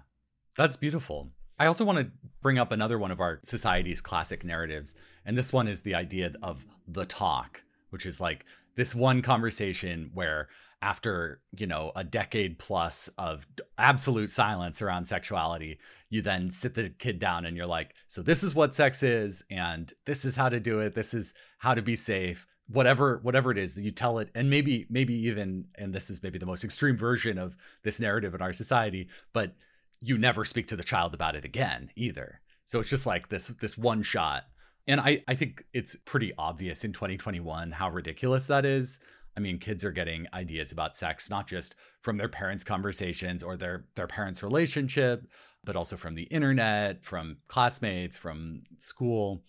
that's 0.57 0.77
beautiful. 0.77 1.31
I 1.59 1.66
also 1.66 1.85
want 1.87 1.99
to 1.99 2.11
bring 2.42 2.59
up 2.59 2.71
another 2.71 2.99
one 2.99 3.11
of 3.11 3.21
our 3.21 3.40
society's 3.42 4.03
classic 4.03 4.45
narratives. 4.45 4.95
And 5.25 5.38
this 5.38 5.53
one 5.53 5.69
is 5.69 5.83
the 5.83 5.95
idea 5.95 6.33
of 6.42 6.66
the 6.87 7.07
talk, 7.07 7.62
which 7.88 8.05
is 8.05 8.21
like 8.21 8.45
this 8.77 8.95
one 8.95 9.23
conversation 9.23 10.11
where 10.15 10.49
after, 10.83 11.41
you 11.57 11.67
know, 11.67 11.91
a 11.97 12.05
decade 12.05 12.59
plus 12.59 13.09
of 13.19 13.47
absolute 13.79 14.31
silence 14.31 14.83
around 14.83 15.07
sexuality, 15.07 15.79
you 16.11 16.23
then 16.23 16.51
sit 16.51 16.75
the 16.75 16.91
kid 16.91 17.19
down 17.19 17.47
and 17.47 17.57
you're 17.57 17.67
like, 17.67 17.95
so 18.07 18.23
this 18.23 18.43
is 18.43 18.55
what 18.55 18.75
sex 18.75 19.03
is, 19.03 19.43
and 19.51 19.93
this 20.05 20.25
is 20.25 20.37
how 20.37 20.49
to 20.49 20.61
do 20.61 20.81
it. 20.81 20.95
This 20.95 21.15
is 21.15 21.35
how 21.59 21.75
to 21.75 21.83
be 21.83 21.97
safe 21.97 22.47
whatever 22.69 23.21
whatever 23.23 23.51
it 23.51 23.59
is 23.59 23.75
that 23.75 23.85
you 23.85 23.91
tell 23.91 24.19
it 24.19 24.29
and 24.35 24.51
maybe 24.51 24.87
maybe 24.91 25.15
even 25.15 25.67
and 25.77 25.95
this 25.95 26.11
is 26.11 26.23
maybe 26.23 26.39
the 26.39 26.47
most 26.47 26.65
extreme 26.65 26.97
version 26.97 27.39
of 27.39 27.57
this 27.85 28.01
narrative 28.01 28.35
in 28.35 28.43
our 28.43 28.53
society 28.53 29.09
but 29.33 29.55
you 30.01 30.19
never 30.19 30.45
speak 30.45 30.67
to 30.67 30.77
the 30.77 30.83
child 30.83 31.15
about 31.15 31.37
it 31.37 31.45
again 31.45 31.91
either 31.95 32.41
so 32.65 32.81
it's 32.81 32.91
just 32.91 33.07
like 33.07 33.29
this 33.29 33.49
this 33.61 33.79
one 33.79 34.03
shot 34.03 34.45
and 34.87 35.01
i 35.01 35.22
i 35.29 35.35
think 35.35 35.64
it's 35.72 35.96
pretty 36.05 36.33
obvious 36.38 36.85
in 36.85 36.92
2021 36.92 37.72
how 37.72 37.90
ridiculous 37.90 38.46
that 38.46 38.64
is 38.64 39.01
i 39.37 39.40
mean 39.40 39.59
kids 39.59 39.85
are 39.85 39.92
getting 39.92 40.27
ideas 40.33 40.72
about 40.72 40.96
sex 40.96 41.31
not 41.31 41.46
just 41.46 41.75
from 42.03 42.16
their 42.16 42.29
parents 42.29 42.64
conversations 42.64 43.42
or 43.42 43.57
their 43.57 43.85
their 43.94 44.07
parents 44.07 44.42
relationship 44.42 45.27
but 45.64 45.77
also 45.77 45.96
from 45.96 46.14
the 46.14 46.25
internet 46.25 47.05
from 47.05 47.38
classmates 47.49 48.16
from 48.16 48.62
school 48.79 49.42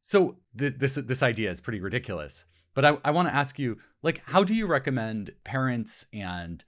so 0.00 0.36
th- 0.58 0.74
this 0.78 0.94
this 0.94 1.22
idea 1.22 1.50
is 1.50 1.60
pretty 1.60 1.80
ridiculous 1.80 2.44
but 2.76 2.84
I, 2.84 2.98
I 3.06 3.10
want 3.10 3.26
to 3.26 3.34
ask 3.34 3.58
you, 3.58 3.78
like, 4.02 4.20
how 4.26 4.44
do 4.44 4.54
you 4.54 4.66
recommend 4.66 5.32
parents 5.44 6.06
and 6.12 6.62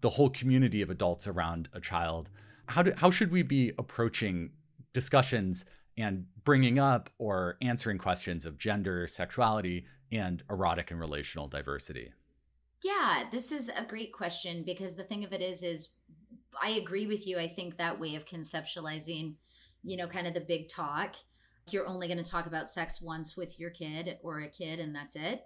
the 0.00 0.08
whole 0.08 0.30
community 0.30 0.80
of 0.80 0.88
adults 0.88 1.28
around 1.28 1.68
a 1.74 1.80
child? 1.80 2.30
How 2.66 2.82
do 2.82 2.92
how 2.96 3.10
should 3.10 3.30
we 3.30 3.42
be 3.42 3.70
approaching 3.78 4.52
discussions 4.94 5.66
and 5.96 6.26
bringing 6.44 6.78
up 6.78 7.10
or 7.18 7.56
answering 7.60 7.98
questions 7.98 8.44
of 8.46 8.58
gender, 8.58 9.06
sexuality, 9.06 9.86
and 10.10 10.42
erotic 10.50 10.90
and 10.90 11.00
relational 11.00 11.48
diversity? 11.48 12.12
Yeah, 12.82 13.24
this 13.30 13.52
is 13.52 13.68
a 13.68 13.84
great 13.84 14.12
question 14.12 14.64
because 14.64 14.96
the 14.96 15.04
thing 15.04 15.24
of 15.24 15.32
it 15.32 15.40
is, 15.40 15.62
is 15.62 15.90
I 16.60 16.70
agree 16.70 17.06
with 17.06 17.26
you. 17.26 17.38
I 17.38 17.46
think 17.46 17.76
that 17.76 18.00
way 18.00 18.16
of 18.16 18.24
conceptualizing, 18.24 19.34
you 19.84 19.96
know, 19.96 20.08
kind 20.08 20.26
of 20.26 20.34
the 20.34 20.40
big 20.40 20.68
talk 20.68 21.14
you're 21.70 21.86
only 21.86 22.08
going 22.08 22.22
to 22.22 22.28
talk 22.28 22.46
about 22.46 22.68
sex 22.68 23.00
once 23.00 23.36
with 23.36 23.60
your 23.60 23.70
kid 23.70 24.18
or 24.22 24.40
a 24.40 24.48
kid 24.48 24.80
and 24.80 24.94
that's 24.94 25.14
it. 25.14 25.44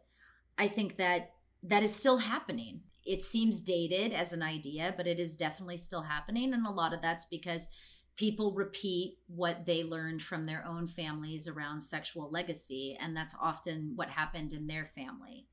I 0.56 0.68
think 0.68 0.96
that 0.96 1.32
that 1.62 1.82
is 1.82 1.94
still 1.94 2.18
happening. 2.18 2.80
It 3.04 3.22
seems 3.22 3.61
dated 3.61 4.12
as 4.12 4.32
an 4.32 4.42
idea, 4.42 4.94
but 4.96 5.06
it 5.06 5.20
is 5.20 5.37
definitely 5.37 5.76
still 5.76 6.02
happening. 6.02 6.54
And 6.54 6.66
a 6.66 6.70
lot 6.70 6.94
of 6.94 7.02
that's 7.02 7.26
because 7.26 7.68
people 8.16 8.52
repeat 8.52 9.18
what 9.26 9.66
they 9.66 9.85
learned 9.85 10.22
from 10.22 10.46
their 10.46 10.64
own 10.66 10.87
families 10.87 11.46
around 11.46 11.83
sexual 11.83 12.31
legacy. 12.31 12.96
And 13.00 13.16
that's 13.16 13.37
often 13.40 13.92
what 13.94 14.11
happened 14.11 14.52
in 14.52 14.66
their 14.66 14.87
family. 14.87 15.46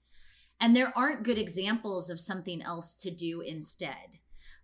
And 0.59 0.75
there 0.75 0.93
aren't 0.97 1.23
good 1.23 1.37
examples 1.37 2.09
of 2.09 2.19
something 2.19 2.61
else 2.61 2.93
to 3.01 3.11
do 3.11 3.41
instead, 3.41 4.19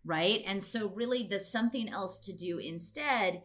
right? 0.06 0.42
And 0.46 0.64
so, 0.64 0.88
really, 0.90 1.24
the 1.24 1.40
something 1.40 1.90
else 1.90 2.20
to 2.22 2.32
do 2.32 2.58
instead 2.58 3.42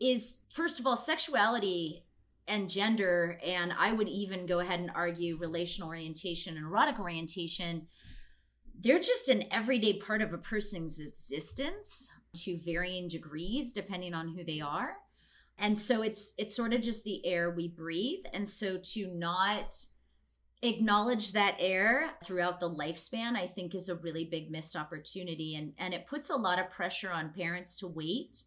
is 0.00 0.38
first 0.52 0.78
of 0.78 0.86
all 0.86 0.96
sexuality 0.96 2.04
and 2.46 2.70
gender 2.70 3.38
and 3.44 3.72
i 3.78 3.92
would 3.92 4.08
even 4.08 4.46
go 4.46 4.60
ahead 4.60 4.80
and 4.80 4.90
argue 4.94 5.36
relational 5.36 5.88
orientation 5.88 6.56
and 6.56 6.66
erotic 6.66 6.98
orientation 6.98 7.86
they're 8.80 9.00
just 9.00 9.28
an 9.28 9.44
everyday 9.50 9.94
part 9.94 10.22
of 10.22 10.32
a 10.32 10.38
person's 10.38 11.00
existence 11.00 12.10
to 12.34 12.58
varying 12.58 13.08
degrees 13.08 13.72
depending 13.72 14.14
on 14.14 14.28
who 14.28 14.44
they 14.44 14.60
are. 14.60 14.96
And 15.58 15.76
so 15.76 16.02
it's 16.02 16.34
it's 16.38 16.54
sort 16.54 16.72
of 16.72 16.80
just 16.80 17.04
the 17.04 17.24
air 17.26 17.50
we 17.50 17.68
breathe. 17.68 18.24
And 18.32 18.48
so 18.48 18.78
to 18.78 19.08
not 19.08 19.74
acknowledge 20.62 21.32
that 21.32 21.56
air 21.58 22.10
throughout 22.24 22.58
the 22.58 22.68
lifespan 22.68 23.36
i 23.36 23.46
think 23.46 23.76
is 23.76 23.88
a 23.88 23.94
really 23.94 24.24
big 24.24 24.50
missed 24.50 24.76
opportunity. 24.76 25.54
And 25.56 25.72
and 25.78 25.94
it 25.94 26.06
puts 26.06 26.30
a 26.30 26.36
lot 26.36 26.58
of 26.58 26.70
pressure 26.70 27.10
on 27.10 27.32
parents 27.32 27.76
to 27.76 27.86
wait 27.86 28.44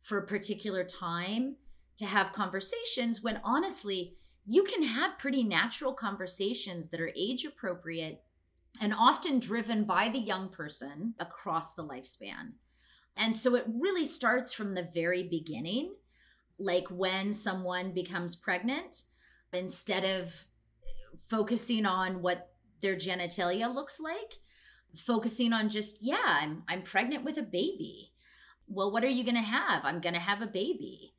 for 0.00 0.18
a 0.18 0.26
particular 0.26 0.84
time 0.84 1.56
to 1.96 2.06
have 2.06 2.32
conversations 2.32 3.22
when 3.22 3.40
honestly, 3.42 4.14
you 4.46 4.62
can 4.62 4.82
have 4.82 5.18
pretty 5.18 5.42
natural 5.42 5.92
conversations 5.92 6.88
that 6.88 7.00
are 7.00 7.12
age 7.16 7.44
appropriate 7.44 8.22
and 8.80 8.94
often 8.94 9.38
driven 9.38 9.84
by 9.84 10.08
the 10.08 10.18
young 10.18 10.48
person 10.48 11.14
across 11.18 11.74
the 11.74 11.84
lifespan. 11.84 12.52
And 13.18 13.34
so 13.34 13.54
it 13.56 13.66
really 13.68 14.04
starts 14.04 14.52
from 14.52 14.74
the 14.74 14.88
very 14.94 15.22
beginning, 15.22 15.94
like 16.58 16.88
when 16.88 17.32
someone 17.32 17.92
becomes 17.92 18.36
pregnant, 18.36 19.02
instead 19.52 20.04
of 20.04 20.46
focusing 21.28 21.84
on 21.84 22.22
what 22.22 22.52
their 22.80 22.94
genitalia 22.94 23.72
looks 23.74 24.00
like, 24.00 24.34
focusing 24.94 25.52
on 25.52 25.68
just, 25.68 25.98
yeah, 26.00 26.22
I'm 26.24 26.62
I'm 26.68 26.82
pregnant 26.82 27.24
with 27.24 27.36
a 27.36 27.42
baby 27.42 28.12
well, 28.68 28.92
what 28.92 29.04
are 29.04 29.08
you 29.08 29.24
going 29.24 29.34
to 29.34 29.40
have? 29.40 29.84
I'm 29.84 30.00
going 30.00 30.14
to 30.14 30.20
have 30.20 30.42
a 30.42 30.46
baby. 30.46 31.14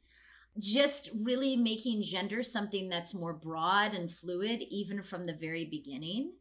Just 0.57 1.09
really 1.23 1.55
making 1.55 2.03
gender 2.03 2.43
something 2.43 2.89
that's 2.89 3.13
more 3.13 3.33
broad 3.33 3.93
and 3.93 4.11
fluid, 4.11 4.61
even 4.69 5.01
from 5.01 5.25
the 5.25 5.33
very 5.33 5.65
beginning, 5.65 6.33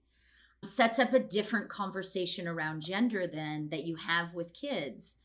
sets 0.62 0.98
up 0.98 1.12
a 1.14 1.20
different 1.20 1.68
conversation 1.68 2.46
around 2.46 2.82
gender 2.82 3.26
than 3.26 3.70
that 3.70 3.84
you 3.84 3.96
have 3.96 4.34
with 4.34 4.54
kids. 4.54 5.16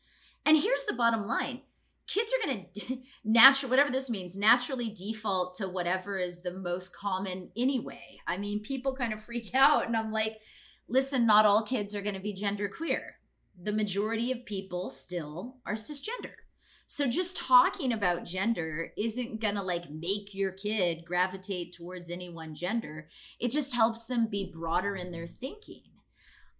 And 0.46 0.58
here's 0.58 0.84
the 0.84 0.94
bottom 0.94 1.26
line 1.26 1.62
kids 2.06 2.30
are 2.32 2.46
going 2.46 2.66
to 2.74 2.98
natural 3.24 3.70
whatever 3.70 3.90
this 3.90 4.10
means 4.10 4.36
naturally 4.36 4.90
default 4.90 5.56
to 5.56 5.66
whatever 5.66 6.18
is 6.18 6.42
the 6.42 6.52
most 6.52 6.94
common 6.94 7.50
anyway 7.56 8.18
i 8.26 8.36
mean 8.36 8.60
people 8.60 8.94
kind 8.94 9.14
of 9.14 9.22
freak 9.24 9.54
out 9.54 9.86
and 9.86 9.96
i'm 9.96 10.12
like 10.12 10.36
listen 10.86 11.24
not 11.24 11.46
all 11.46 11.62
kids 11.62 11.94
are 11.94 12.02
going 12.02 12.14
to 12.14 12.20
be 12.20 12.34
gender 12.34 12.68
queer 12.68 13.14
the 13.60 13.72
majority 13.72 14.32
of 14.32 14.44
people 14.44 14.90
still 14.90 15.56
are 15.64 15.74
cisgender. 15.74 16.34
So 16.86 17.08
just 17.08 17.36
talking 17.36 17.92
about 17.92 18.24
gender 18.24 18.92
isn't 18.96 19.40
going 19.40 19.54
to 19.54 19.62
like 19.62 19.90
make 19.90 20.34
your 20.34 20.52
kid 20.52 21.04
gravitate 21.04 21.72
towards 21.72 22.10
any 22.10 22.28
one 22.28 22.54
gender. 22.54 23.08
It 23.40 23.50
just 23.50 23.74
helps 23.74 24.06
them 24.06 24.26
be 24.26 24.52
broader 24.54 24.94
in 24.94 25.12
their 25.12 25.26
thinking. 25.26 25.82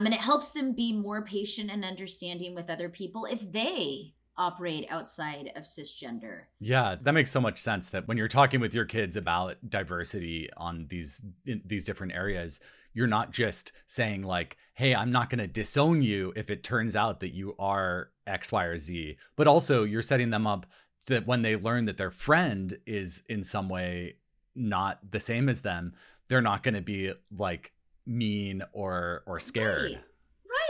Mean, 0.05 0.13
it 0.13 0.21
helps 0.21 0.51
them 0.51 0.75
be 0.75 0.93
more 0.93 1.25
patient 1.25 1.71
and 1.71 1.83
understanding 1.83 2.55
with 2.55 2.69
other 2.69 2.91
people 2.91 3.25
if 3.25 3.51
they 3.51 4.13
operate 4.37 4.87
outside 4.91 5.51
of 5.57 5.63
cisgender. 5.63 6.43
Yeah, 6.61 6.97
that 7.01 7.13
makes 7.13 7.31
so 7.31 7.41
much 7.41 7.59
sense 7.59 7.89
that 7.89 8.07
when 8.07 8.19
you're 8.19 8.29
talking 8.29 8.61
with 8.61 8.75
your 8.75 8.85
kids 8.85 9.17
about 9.17 9.57
diversity 9.67 10.51
on 10.59 10.89
these 10.91 11.23
these 11.47 11.87
different 11.87 12.13
areas, 12.13 12.61
you're 12.93 13.07
not 13.07 13.31
just 13.31 13.73
saying 13.87 14.21
like, 14.21 14.59
"Hey, 14.75 14.95
I'm 14.95 15.11
not 15.11 15.31
going 15.31 15.39
to 15.39 15.47
disown 15.47 16.03
you 16.03 16.35
if 16.37 16.51
it 16.51 16.63
turns 16.63 16.95
out 16.95 17.21
that 17.21 17.33
you 17.33 17.55
are 17.59 18.11
X, 18.27 18.53
Y, 18.53 18.65
or 18.65 18.77
Z," 18.77 19.17
but 19.37 19.47
also 19.47 19.85
you're 19.85 20.03
setting 20.03 20.29
them 20.29 20.47
up 20.47 20.67
that 21.07 21.27
when 21.27 21.41
they 21.41 21.57
learn 21.57 21.87
that 21.87 21.97
their 21.97 22.11
friend 22.11 22.77
is 22.85 23.23
in 23.31 23.43
some 23.43 23.71
way 23.71 24.17
not 24.55 24.99
the 25.13 25.21
same 25.21 25.49
as 25.49 25.63
them, 25.63 25.95
they're 26.29 26.43
not 26.43 26.63
going 26.63 26.75
to 26.75 26.83
be 26.83 27.15
like 27.35 27.73
mean 28.07 28.63
or 28.73 29.23
or 29.27 29.39
scared. 29.39 29.93
Right. 29.93 30.01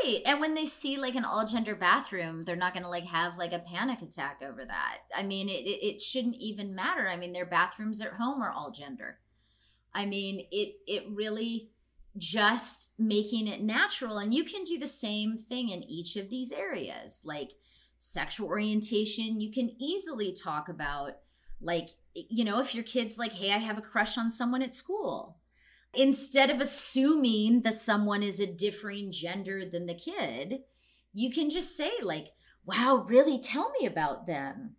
Right. 0.03 0.21
And 0.25 0.41
when 0.41 0.55
they 0.55 0.67
see 0.67 0.99
like 0.99 1.15
an 1.15 1.25
all 1.25 1.47
gender 1.47 1.75
bathroom, 1.75 2.45
they're 2.45 2.57
not 2.57 2.73
going 2.73 2.85
to 2.85 2.89
like 2.89 3.05
have 3.05 3.37
like 3.37 3.53
a 3.53 3.59
panic 3.59 4.03
attack 4.03 4.43
over 4.43 4.65
that. 4.65 4.99
I 5.15 5.23
mean, 5.23 5.49
it, 5.49 5.67
it, 5.67 6.01
shouldn't 6.01 6.37
even 6.37 6.75
matter. 6.75 7.09
I 7.09 7.17
mean, 7.17 7.33
their 7.33 7.47
bathrooms 7.47 8.01
at 8.01 8.15
home 8.15 8.43
are 8.43 8.51
all 8.51 8.71
gender. 8.71 9.19
I 9.93 10.07
mean, 10.07 10.47
it 10.51 10.77
it 10.87 11.05
really 11.11 11.71
just 12.17 12.91
making 12.99 13.49
it 13.49 13.61
natural 13.61 14.19
and 14.19 14.33
you 14.33 14.45
can 14.45 14.63
do 14.63 14.79
the 14.79 14.87
same 14.87 15.37
thing 15.37 15.69
in 15.69 15.83
each 15.83 16.17
of 16.17 16.31
these 16.31 16.53
areas. 16.53 17.23
Like 17.25 17.53
sexual 17.99 18.49
orientation, 18.49 19.41
you 19.41 19.51
can 19.51 19.75
easily 19.79 20.33
talk 20.33 20.69
about 20.69 21.19
like 21.61 21.91
you 22.15 22.45
know, 22.45 22.61
if 22.61 22.75
your 22.75 22.85
kid's 22.85 23.19
like, 23.19 23.33
"Hey, 23.33 23.51
I 23.51 23.59
have 23.59 23.79
a 23.79 23.83
crush 23.83 24.17
on 24.17 24.31
someone 24.31 24.63
at 24.63 24.75
school." 24.75 25.39
Instead 25.97 26.51
of 26.51 26.61
assuming 26.61 27.63
that 27.63 27.75
someone 27.75 28.23
is 28.23 28.41
a 28.41 28.47
differing 28.47 29.13
gender 29.13 29.65
than 29.65 29.87
the 29.87 29.95
kid, 29.95 30.61
you 31.13 31.31
can 31.31 31.51
just 31.51 31.77
say, 31.77 31.91
like, 32.03 32.33
wow, 32.65 33.05
really 33.07 33.39
tell 33.39 33.71
me 33.79 33.87
about 33.87 34.27
them, 34.27 34.77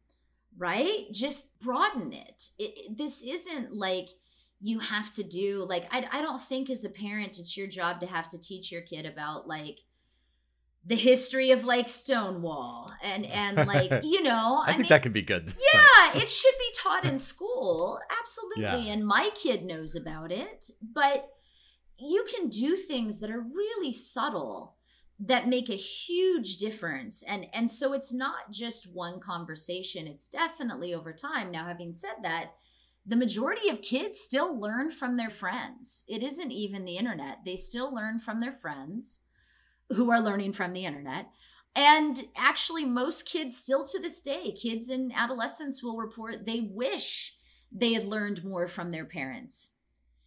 right? 0.57 1.05
Just 1.11 1.57
broaden 1.59 2.13
it. 2.13 2.49
it, 2.59 2.97
this 2.97 3.23
isn't 3.23 3.73
like 3.73 4.09
you 4.61 4.79
have 4.79 5.11
to 5.11 5.23
do, 5.23 5.65
like, 5.67 5.87
I, 5.91 6.07
I 6.11 6.21
don't 6.21 6.41
think 6.41 6.69
as 6.69 6.83
a 6.83 6.89
parent 6.89 7.39
it's 7.39 7.55
your 7.55 7.67
job 7.67 7.99
to 8.01 8.07
have 8.07 8.27
to 8.29 8.39
teach 8.39 8.71
your 8.71 8.81
kid 8.81 9.05
about, 9.05 9.47
like, 9.47 9.79
the 10.85 10.95
history 10.95 11.51
of 11.51 11.63
like 11.63 11.89
Stonewall 11.89 12.91
and 13.03 13.25
and 13.25 13.67
like 13.67 13.91
you 14.03 14.21
know 14.21 14.61
I, 14.63 14.65
I 14.65 14.67
think 14.67 14.79
mean, 14.81 14.89
that 14.89 15.03
could 15.03 15.13
be 15.13 15.21
good. 15.21 15.53
Yeah, 15.73 16.21
it 16.21 16.29
should 16.29 16.55
be 16.59 16.73
taught 16.77 17.05
in 17.05 17.17
school. 17.17 17.99
Absolutely. 18.19 18.85
Yeah. 18.85 18.93
And 18.93 19.05
my 19.05 19.29
kid 19.35 19.63
knows 19.63 19.95
about 19.95 20.31
it, 20.31 20.69
but 20.81 21.29
you 21.97 22.25
can 22.33 22.49
do 22.49 22.75
things 22.75 23.19
that 23.19 23.31
are 23.31 23.41
really 23.41 23.91
subtle 23.91 24.75
that 25.19 25.47
make 25.47 25.69
a 25.69 25.75
huge 25.75 26.57
difference 26.57 27.23
and 27.23 27.47
and 27.53 27.69
so 27.69 27.93
it's 27.93 28.11
not 28.11 28.51
just 28.51 28.91
one 28.91 29.17
conversation 29.19 30.07
it's 30.07 30.27
definitely 30.27 30.93
over 30.93 31.13
time 31.13 31.51
now 31.51 31.65
having 31.65 31.93
said 31.93 32.15
that 32.21 32.51
the 33.05 33.15
majority 33.15 33.69
of 33.69 33.81
kids 33.81 34.19
still 34.19 34.59
learn 34.59 34.91
from 34.91 35.15
their 35.15 35.29
friends 35.29 36.03
it 36.09 36.21
isn't 36.21 36.51
even 36.51 36.83
the 36.83 36.97
internet 36.97 37.37
they 37.45 37.55
still 37.55 37.95
learn 37.95 38.19
from 38.19 38.41
their 38.41 38.51
friends 38.51 39.21
who 39.89 40.11
are 40.11 40.21
learning 40.21 40.53
from 40.53 40.73
the 40.73 40.85
internet. 40.85 41.27
And 41.75 42.27
actually, 42.37 42.85
most 42.85 43.25
kids 43.25 43.57
still 43.57 43.85
to 43.85 43.99
this 43.99 44.21
day, 44.21 44.51
kids 44.53 44.89
and 44.89 45.11
adolescents 45.13 45.83
will 45.83 45.97
report 45.97 46.45
they 46.45 46.61
wish 46.61 47.35
they 47.71 47.93
had 47.93 48.05
learned 48.05 48.43
more 48.45 48.67
from 48.67 48.91
their 48.91 49.05
parents. 49.05 49.71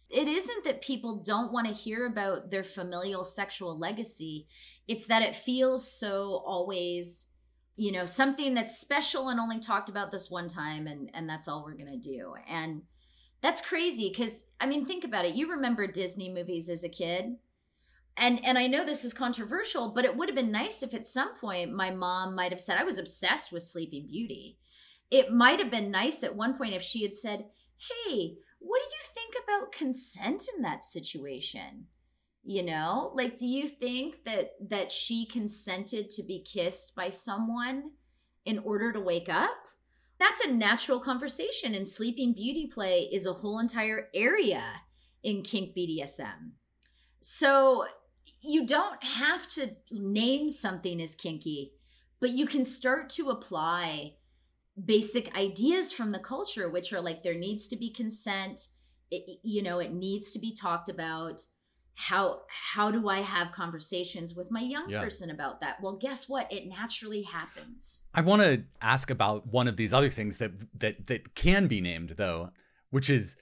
it 0.09 0.27
isn't 0.27 0.63
that 0.63 0.81
people 0.81 1.17
don't 1.23 1.51
want 1.51 1.67
to 1.67 1.73
hear 1.73 2.05
about 2.05 2.49
their 2.51 2.63
familial 2.63 3.23
sexual 3.23 3.77
legacy 3.77 4.47
it's 4.87 5.05
that 5.07 5.21
it 5.21 5.35
feels 5.35 5.91
so 5.91 6.41
always 6.45 7.29
you 7.75 7.91
know 7.91 8.05
something 8.05 8.53
that's 8.53 8.79
special 8.79 9.29
and 9.29 9.39
only 9.39 9.59
talked 9.59 9.89
about 9.89 10.11
this 10.11 10.29
one 10.29 10.47
time 10.47 10.87
and 10.87 11.09
and 11.13 11.29
that's 11.29 11.47
all 11.47 11.63
we're 11.63 11.73
going 11.73 12.01
to 12.01 12.09
do 12.15 12.33
and 12.47 12.81
that's 13.41 13.61
crazy 13.61 14.11
cuz 14.11 14.43
i 14.59 14.65
mean 14.65 14.85
think 14.85 15.03
about 15.03 15.25
it 15.25 15.35
you 15.35 15.49
remember 15.49 15.85
disney 15.87 16.29
movies 16.29 16.69
as 16.69 16.83
a 16.83 16.89
kid 16.89 17.37
and 18.17 18.43
and 18.45 18.57
i 18.57 18.67
know 18.67 18.85
this 18.85 19.05
is 19.05 19.13
controversial 19.13 19.89
but 19.89 20.05
it 20.05 20.15
would 20.15 20.29
have 20.29 20.35
been 20.35 20.51
nice 20.51 20.83
if 20.83 20.93
at 20.93 21.05
some 21.05 21.33
point 21.35 21.71
my 21.71 21.91
mom 21.91 22.35
might 22.35 22.51
have 22.51 22.61
said 22.61 22.77
i 22.77 22.83
was 22.83 22.97
obsessed 22.97 23.51
with 23.51 23.63
sleeping 23.63 24.07
beauty 24.07 24.57
it 25.11 25.31
might 25.31 25.59
have 25.59 25.71
been 25.71 25.89
nice 25.89 26.23
at 26.23 26.35
one 26.35 26.57
point 26.57 26.73
if 26.73 26.81
she 26.81 27.03
had 27.03 27.13
said 27.13 27.45
hey 28.05 28.37
what 28.59 28.81
do 28.81 28.89
you 28.89 29.13
think 29.13 29.35
about 29.43 29.71
consent 29.71 30.45
in 30.53 30.61
that 30.61 30.83
situation? 30.83 31.87
You 32.43 32.63
know, 32.63 33.11
like 33.15 33.37
do 33.37 33.47
you 33.47 33.67
think 33.67 34.23
that 34.25 34.51
that 34.69 34.91
she 34.91 35.25
consented 35.25 36.09
to 36.11 36.23
be 36.23 36.43
kissed 36.43 36.95
by 36.95 37.09
someone 37.09 37.91
in 38.45 38.59
order 38.59 38.91
to 38.91 38.99
wake 38.99 39.29
up? 39.29 39.57
That's 40.19 40.41
a 40.41 40.51
natural 40.51 40.99
conversation 40.99 41.73
and 41.73 41.87
sleeping 41.87 42.33
beauty 42.33 42.67
play 42.67 43.09
is 43.11 43.25
a 43.25 43.33
whole 43.33 43.59
entire 43.59 44.09
area 44.13 44.63
in 45.23 45.43
kink 45.43 45.75
BDSM. 45.75 46.51
So 47.21 47.85
you 48.41 48.65
don't 48.65 49.03
have 49.03 49.47
to 49.47 49.75
name 49.91 50.49
something 50.49 51.01
as 51.01 51.15
kinky, 51.15 51.73
but 52.19 52.31
you 52.31 52.45
can 52.45 52.65
start 52.65 53.09
to 53.11 53.29
apply 53.29 54.13
basic 54.83 55.37
ideas 55.37 55.91
from 55.91 56.11
the 56.11 56.19
culture 56.19 56.69
which 56.69 56.93
are 56.93 57.01
like 57.01 57.23
there 57.23 57.35
needs 57.35 57.67
to 57.67 57.75
be 57.75 57.89
consent. 57.89 58.67
It, 59.11 59.39
you 59.43 59.63
know 59.63 59.79
it 59.79 59.93
needs 59.93 60.31
to 60.31 60.39
be 60.39 60.53
talked 60.53 60.89
about. 60.89 61.43
How 61.95 62.43
how 62.47 62.91
do 62.91 63.09
i 63.09 63.19
have 63.19 63.51
conversations 63.51 64.33
with 64.33 64.51
my 64.51 64.61
young 64.61 64.89
yeah. 64.89 65.01
person 65.01 65.29
about 65.29 65.59
that? 65.61 65.81
Well 65.81 65.97
guess 65.97 66.29
what? 66.29 66.51
It 66.51 66.67
naturally 66.67 67.23
happens. 67.23 68.03
I 68.13 68.21
want 68.21 68.41
to 68.41 68.63
ask 68.81 69.09
about 69.09 69.47
one 69.47 69.67
of 69.67 69.75
these 69.75 69.91
other 69.91 70.09
things 70.09 70.37
that 70.37 70.51
that 70.79 71.07
that 71.07 71.35
can 71.35 71.67
be 71.67 71.81
named 71.81 72.13
though 72.17 72.51
which 72.89 73.09
is 73.09 73.35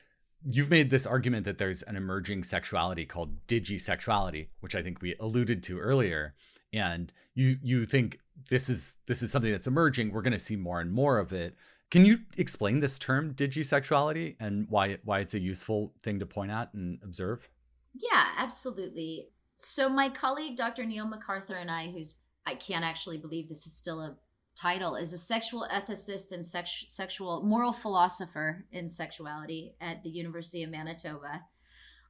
you've 0.49 0.69
made 0.69 0.89
this 0.89 1.05
argument 1.05 1.45
that 1.45 1.57
there's 1.57 1.81
an 1.83 1.95
emerging 1.95 2.43
sexuality 2.43 3.05
called 3.05 3.45
digisexuality 3.47 4.47
which 4.61 4.75
i 4.75 4.81
think 4.81 5.01
we 5.01 5.15
alluded 5.19 5.63
to 5.63 5.79
earlier. 5.79 6.33
And 6.73 7.11
you 7.33 7.57
you 7.61 7.85
think 7.85 8.19
this 8.49 8.69
is 8.69 8.95
this 9.07 9.21
is 9.21 9.31
something 9.31 9.51
that's 9.51 9.67
emerging. 9.67 10.11
We're 10.11 10.21
going 10.21 10.33
to 10.33 10.39
see 10.39 10.55
more 10.55 10.81
and 10.81 10.91
more 10.91 11.17
of 11.17 11.33
it. 11.33 11.55
Can 11.89 12.03
you 12.03 12.19
explain 12.37 12.81
this 12.81 12.99
term 12.99 13.33
digisexuality 13.33 14.35
and 14.39 14.67
why 14.69 14.97
why 15.03 15.19
it's 15.19 15.33
a 15.33 15.39
useful 15.39 15.93
thing 16.03 16.19
to 16.19 16.25
point 16.25 16.51
at 16.51 16.73
and 16.73 16.99
observe? 17.03 17.49
Yeah 17.95 18.25
absolutely. 18.37 19.29
So 19.55 19.89
my 19.89 20.09
colleague 20.09 20.55
dr 20.55 20.85
neil 20.85 21.07
mcarthur 21.07 21.59
and 21.59 21.71
i 21.71 21.89
who's 21.89 22.15
i 22.45 22.53
can't 22.53 22.85
actually 22.85 23.17
believe 23.17 23.49
this 23.49 23.65
is 23.65 23.73
still 23.73 24.01
a 24.01 24.15
title 24.59 24.95
is 24.95 25.13
a 25.13 25.17
sexual 25.17 25.67
ethicist 25.71 26.31
and 26.31 26.45
sex, 26.45 26.83
sexual 26.87 27.43
moral 27.43 27.73
philosopher 27.73 28.65
in 28.71 28.89
sexuality 28.89 29.75
at 29.79 30.03
the 30.03 30.09
university 30.09 30.63
of 30.63 30.69
manitoba 30.69 31.41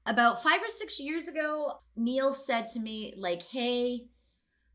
about 0.05 0.41
five 0.41 0.62
or 0.62 0.69
six 0.69 0.99
years 0.99 1.27
ago 1.27 1.79
neil 1.95 2.31
said 2.31 2.67
to 2.67 2.79
me 2.79 3.13
like 3.17 3.43
hey 3.51 4.07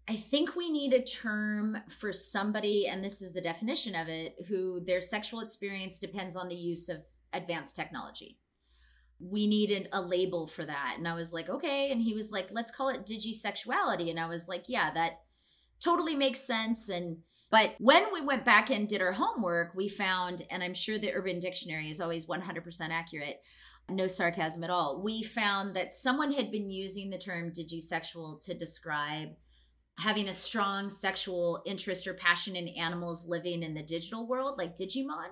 I 0.09 0.17
think 0.17 0.57
we 0.57 0.71
need 0.71 0.93
a 0.93 1.03
term 1.03 1.79
for 1.89 2.13
somebody, 2.13 2.89
and 2.89 3.05
this 3.05 3.23
is 3.23 3.33
the 3.33 3.41
definition 3.41 3.95
of 3.95 4.09
it, 4.09 4.35
who 4.49 4.81
their 4.81 5.01
sexual 5.01 5.41
experience 5.41 5.99
depends 5.99 6.35
on 6.35 6.49
the 6.49 6.57
use 6.57 6.89
of 6.89 6.99
advanced 7.33 7.77
technology. 7.77 8.39
We 9.21 9.47
needed 9.47 9.89
a 9.93 10.03
label 10.03 10.49
for 10.49 10.65
that. 10.65 10.97
And 10.99 11.07
I 11.07 11.15
was 11.15 11.33
like, 11.33 11.49
okay. 11.49 11.93
And 11.93 12.03
he 12.03 12.15
was 12.15 12.33
like, 12.33 12.49
let's 12.51 12.73
call 12.73 12.89
it 12.89 13.07
digisexuality. 13.07 14.11
And 14.11 14.19
I 14.19 14.27
was 14.27 14.49
like, 14.49 14.65
yeah, 14.67 14.91
that 14.93 15.21
totally 15.79 16.17
makes 16.17 16.41
sense. 16.41 16.89
And 16.89 17.19
but 17.53 17.75
when 17.79 18.11
we 18.15 18.23
went 18.23 18.47
back 18.47 18.71
and 18.71 18.89
did 18.89 19.03
our 19.03 19.13
homework, 19.13 19.75
we 19.75 19.87
found, 19.87 20.43
and 20.51 20.65
I'm 20.65 20.73
sure 20.73 20.99
the 20.99 21.13
Urban 21.13 21.39
Dictionary 21.39 21.91
is 21.91 22.01
always 22.01 22.25
100% 22.25 22.89
accurate, 22.91 23.43
no 23.91 24.07
sarcasm 24.07 24.65
at 24.65 24.71
all. 24.71 25.03
We 25.03 25.23
found 25.23 25.77
that 25.77 25.93
someone 25.93 26.33
had 26.33 26.51
been 26.51 26.71
using 26.71 27.11
the 27.11 27.19
term 27.19 27.53
digisexual 27.53 28.43
to 28.47 28.55
describe 28.55 29.29
having 29.99 30.29
a 30.29 30.35
strong 30.35 30.89
sexual 30.89 31.63
interest 31.67 32.07
or 32.07 32.15
passion 32.15 32.57
in 32.57 32.69
animals 32.69 33.27
living 33.29 33.63
in 33.63 33.75
the 33.75 33.83
digital 33.83 34.27
world, 34.27 34.57
like 34.57 34.75
Digimon. 34.75 35.29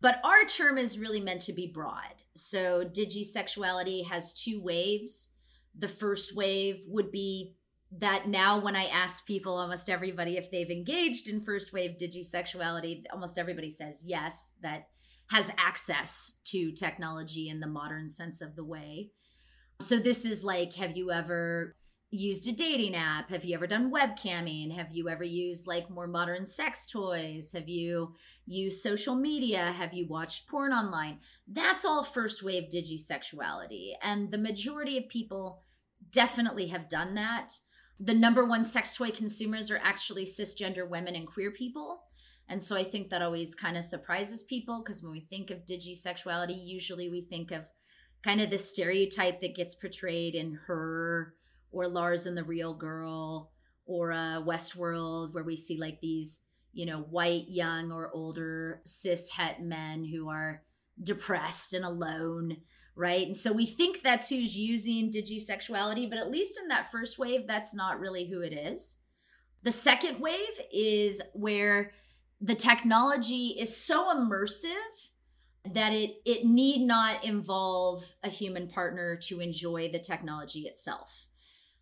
But 0.00 0.20
our 0.24 0.44
term 0.46 0.76
is 0.76 0.98
really 0.98 1.20
meant 1.20 1.42
to 1.42 1.52
be 1.52 1.70
broad. 1.72 2.24
So, 2.34 2.84
digisexuality 2.84 4.08
has 4.08 4.34
two 4.34 4.60
waves. 4.60 5.28
The 5.78 5.86
first 5.86 6.34
wave 6.34 6.80
would 6.88 7.12
be 7.12 7.54
that 7.98 8.28
now, 8.28 8.60
when 8.60 8.76
I 8.76 8.84
ask 8.84 9.26
people, 9.26 9.56
almost 9.56 9.90
everybody, 9.90 10.36
if 10.36 10.50
they've 10.50 10.70
engaged 10.70 11.28
in 11.28 11.40
first 11.40 11.72
wave 11.72 11.96
digisexuality, 12.00 13.02
almost 13.12 13.38
everybody 13.38 13.70
says 13.70 14.04
yes, 14.06 14.52
that 14.62 14.88
has 15.30 15.50
access 15.58 16.34
to 16.44 16.72
technology 16.72 17.48
in 17.48 17.60
the 17.60 17.66
modern 17.66 18.08
sense 18.08 18.40
of 18.40 18.54
the 18.54 18.64
way. 18.64 19.10
So, 19.80 19.96
this 19.96 20.24
is 20.24 20.44
like, 20.44 20.74
have 20.74 20.96
you 20.96 21.10
ever 21.10 21.74
used 22.10 22.46
a 22.48 22.52
dating 22.52 22.94
app? 22.94 23.30
Have 23.30 23.44
you 23.44 23.54
ever 23.54 23.66
done 23.66 23.92
webcamming? 23.92 24.74
Have 24.74 24.90
you 24.92 25.08
ever 25.08 25.24
used 25.24 25.66
like 25.66 25.88
more 25.88 26.08
modern 26.08 26.44
sex 26.44 26.86
toys? 26.86 27.52
Have 27.54 27.68
you 27.68 28.14
used 28.46 28.82
social 28.82 29.14
media? 29.14 29.72
Have 29.72 29.94
you 29.94 30.06
watched 30.08 30.48
porn 30.48 30.72
online? 30.72 31.18
That's 31.46 31.84
all 31.84 32.02
first 32.02 32.42
wave 32.42 32.68
digisexuality. 32.68 33.92
And 34.02 34.30
the 34.30 34.38
majority 34.38 34.98
of 34.98 35.08
people 35.08 35.62
definitely 36.10 36.68
have 36.68 36.88
done 36.88 37.14
that. 37.14 37.52
The 38.02 38.14
number 38.14 38.44
one 38.46 38.64
sex 38.64 38.94
toy 38.94 39.10
consumers 39.10 39.70
are 39.70 39.80
actually 39.82 40.24
cisgender 40.24 40.88
women 40.88 41.14
and 41.14 41.26
queer 41.26 41.50
people. 41.50 42.00
And 42.48 42.62
so 42.62 42.74
I 42.76 42.82
think 42.82 43.10
that 43.10 43.22
always 43.22 43.54
kind 43.54 43.76
of 43.76 43.84
surprises 43.84 44.42
people 44.42 44.82
because 44.82 45.02
when 45.02 45.12
we 45.12 45.20
think 45.20 45.50
of 45.50 45.66
digisexuality, 45.66 46.56
usually 46.58 47.10
we 47.10 47.20
think 47.20 47.50
of 47.50 47.66
kind 48.24 48.40
of 48.40 48.50
the 48.50 48.58
stereotype 48.58 49.40
that 49.40 49.54
gets 49.54 49.74
portrayed 49.74 50.34
in 50.34 50.58
her 50.66 51.34
or 51.72 51.86
Lars 51.86 52.26
and 52.26 52.36
the 52.36 52.44
Real 52.44 52.74
Girl 52.74 53.52
or 53.86 54.12
uh, 54.12 54.40
Westworld, 54.42 55.32
where 55.32 55.44
we 55.44 55.56
see 55.56 55.78
like 55.78 56.00
these, 56.00 56.40
you 56.72 56.86
know, 56.86 57.00
white, 57.00 57.48
young, 57.48 57.92
or 57.92 58.10
older 58.12 58.80
cis 58.84 59.30
het 59.30 59.60
men 59.60 60.04
who 60.04 60.28
are 60.28 60.62
depressed 61.02 61.72
and 61.72 61.84
alone, 61.84 62.56
right? 63.00 63.26
And 63.26 63.36
so 63.36 63.52
we 63.52 63.66
think 63.66 64.02
that's 64.02 64.28
who's 64.28 64.58
using 64.58 65.10
digisexuality, 65.10 66.08
but 66.08 66.18
at 66.18 66.30
least 66.30 66.58
in 66.60 66.68
that 66.68 66.92
first 66.92 67.18
wave, 67.18 67.46
that's 67.46 67.74
not 67.74 67.98
really 67.98 68.28
who 68.28 68.42
it 68.42 68.52
is. 68.52 68.96
The 69.62 69.72
second 69.72 70.20
wave 70.20 70.60
is 70.72 71.22
where 71.32 71.92
the 72.40 72.54
technology 72.54 73.56
is 73.58 73.76
so 73.76 74.14
immersive 74.14 75.10
that 75.74 75.92
it 75.92 76.16
it 76.24 76.46
need 76.46 76.86
not 76.86 77.24
involve 77.24 78.14
a 78.22 78.30
human 78.30 78.68
partner 78.68 79.16
to 79.16 79.40
enjoy 79.40 79.90
the 79.90 79.98
technology 79.98 80.60
itself 80.60 81.26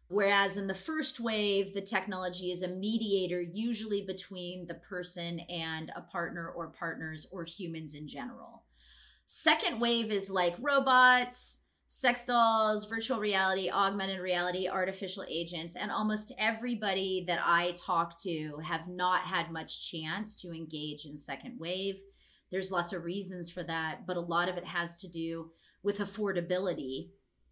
Whereas 0.09 0.57
in 0.57 0.67
the 0.67 0.75
first 0.75 1.21
wave, 1.21 1.75
the 1.75 1.83
technology 1.83 2.51
is 2.51 2.63
a 2.63 2.69
mediator, 2.69 3.43
usually 3.43 4.03
between 4.07 4.67
the 4.67 4.75
person 4.75 5.41
and 5.51 5.93
a 5.95 6.01
partner 6.01 6.49
or 6.49 6.69
partners 6.69 7.27
or 7.31 7.45
humans 7.45 7.95
in 7.95 8.09
general. 8.09 8.65
Second 9.31 9.79
wave 9.79 10.11
is 10.11 10.31
like 10.31 10.55
robots, 10.59 11.59
sex 11.87 12.25
dolls, 12.25 12.87
virtual 12.87 13.21
reality, 13.21 13.69
augmented 13.71 14.21
reality, 14.21 14.67
artificial 14.67 15.23
agents, 15.29 15.77
and 15.77 15.91
almost 15.91 16.33
everybody 16.39 17.25
that 17.27 17.39
I 17.45 17.73
talk 17.73 18.19
to 18.23 18.59
have 18.65 18.89
not 18.89 19.21
had 19.21 19.53
much 19.53 19.91
chance 19.91 20.35
to 20.37 20.51
engage 20.51 21.05
in 21.05 21.19
second 21.19 21.59
wave. 21.61 21.97
There's 22.51 22.73
lots 22.73 22.95
of 22.95 23.05
reasons 23.05 23.51
for 23.51 23.63
that, 23.65 24.07
but 24.07 24.17
a 24.17 24.21
lot 24.21 24.49
of 24.49 24.57
it 24.57 24.65
has 24.65 24.97
to 25.01 25.09
do 25.09 25.51
with 25.83 25.99
affordability 25.99 27.11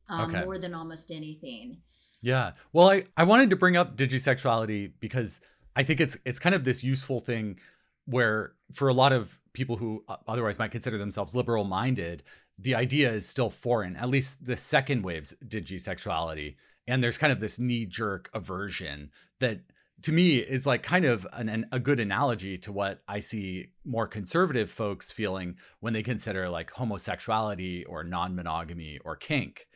um, 0.09 0.31
okay. 0.31 0.47
more 0.47 0.57
than 0.57 0.73
almost 0.73 1.11
anything. 1.11 1.83
Yeah. 2.23 2.53
Well, 2.73 2.89
I, 2.89 3.05
I 3.19 3.25
wanted 3.25 3.51
to 3.51 3.57
bring 3.57 3.77
up 3.77 3.99
digisexuality 3.99 4.93
because 4.99 5.41
I 5.77 5.83
think 5.83 6.01
it's 6.01 6.17
it's 6.25 6.39
kind 6.39 6.55
of 6.55 6.65
this 6.65 6.83
useful 6.83 7.21
thing 7.21 7.59
where 8.07 8.55
for 8.73 8.89
a 8.89 8.95
lot 8.95 9.13
of 9.13 9.39
people 9.57 9.77
who 9.77 10.05
uh, 10.07 10.17
otherwise 10.29 10.59
might 10.59 10.71
consider 10.71 10.99
themselves 10.99 11.35
liberal 11.35 11.65
minded, 11.65 12.23
the 12.59 12.75
idea 12.75 13.11
is 13.11 13.29
still 13.29 13.51
foreign, 13.51 13.97
at 13.97 14.09
least 14.09 14.45
the 14.45 14.57
second 14.57 15.03
wave's 15.03 15.35
digisexuality. 15.45 16.57
And 16.87 17.03
there's 17.03 17.19
kind 17.19 17.33
of 17.33 17.41
this 17.41 17.59
knee 17.59 17.87
jerk 17.87 18.31
aversion 18.33 19.11
that 19.41 19.61
to 20.03 20.13
me 20.13 20.37
is 20.37 20.67
like 20.67 20.83
kind 20.83 21.07
of 21.07 21.27
an, 21.33 21.49
an, 21.49 21.67
a 21.73 21.81
good 21.81 21.99
analogy 21.99 22.59
to 22.59 22.71
what 22.71 23.03
I 23.09 23.21
see 23.21 23.69
more 23.85 24.07
conservative 24.07 24.71
folks 24.71 25.11
feeling 25.11 25.57
when 25.81 25.95
they 25.95 26.03
consider 26.03 26.51
like 26.51 26.71
homosexuality 26.71 27.85
or 27.87 28.05
non 28.05 28.37
monogamy 28.37 28.99
or 29.05 29.17
kink. 29.17 29.67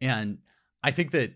And 0.00 0.38
I 0.82 0.90
think 0.90 1.10
that 1.10 1.34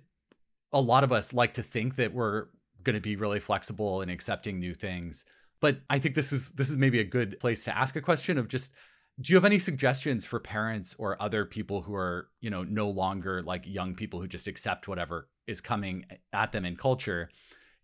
a 0.73 0.81
lot 0.81 1.05
of 1.05 1.13
us 1.13 1.35
like 1.35 1.55
to 1.55 1.63
think 1.63 1.97
that 1.97 2.15
we're 2.15 2.47
going 2.83 2.95
to 2.95 3.01
be 3.01 3.17
really 3.17 3.39
flexible 3.39 4.01
and 4.01 4.11
accepting 4.11 4.59
new 4.59 4.73
things. 4.75 5.25
But 5.63 5.81
I 5.89 5.99
think 5.99 6.15
this 6.15 6.33
is 6.33 6.51
this 6.51 6.69
is 6.69 6.77
maybe 6.77 7.01
a 7.01 7.05
good 7.05 7.41
place 7.41 7.65
to 7.65 7.77
ask 7.77 7.97
a 7.97 8.03
question 8.03 8.37
of 8.37 8.49
just 8.49 8.73
do 9.21 9.33
you 9.33 9.37
have 9.37 9.45
any 9.45 9.59
suggestions 9.59 10.27
for 10.27 10.41
parents 10.41 10.97
or 10.99 11.21
other 11.23 11.45
people 11.45 11.83
who 11.83 11.95
are, 11.95 12.29
you 12.41 12.51
know, 12.51 12.65
no 12.65 12.89
longer 12.91 13.43
like 13.43 13.63
young 13.67 13.95
people 13.95 14.21
who 14.21 14.27
just 14.27 14.49
accept 14.49 14.89
whatever 14.89 15.29
is 15.47 15.61
coming 15.61 16.05
at 16.33 16.51
them 16.53 16.65
in 16.65 16.77
culture? 16.77 17.31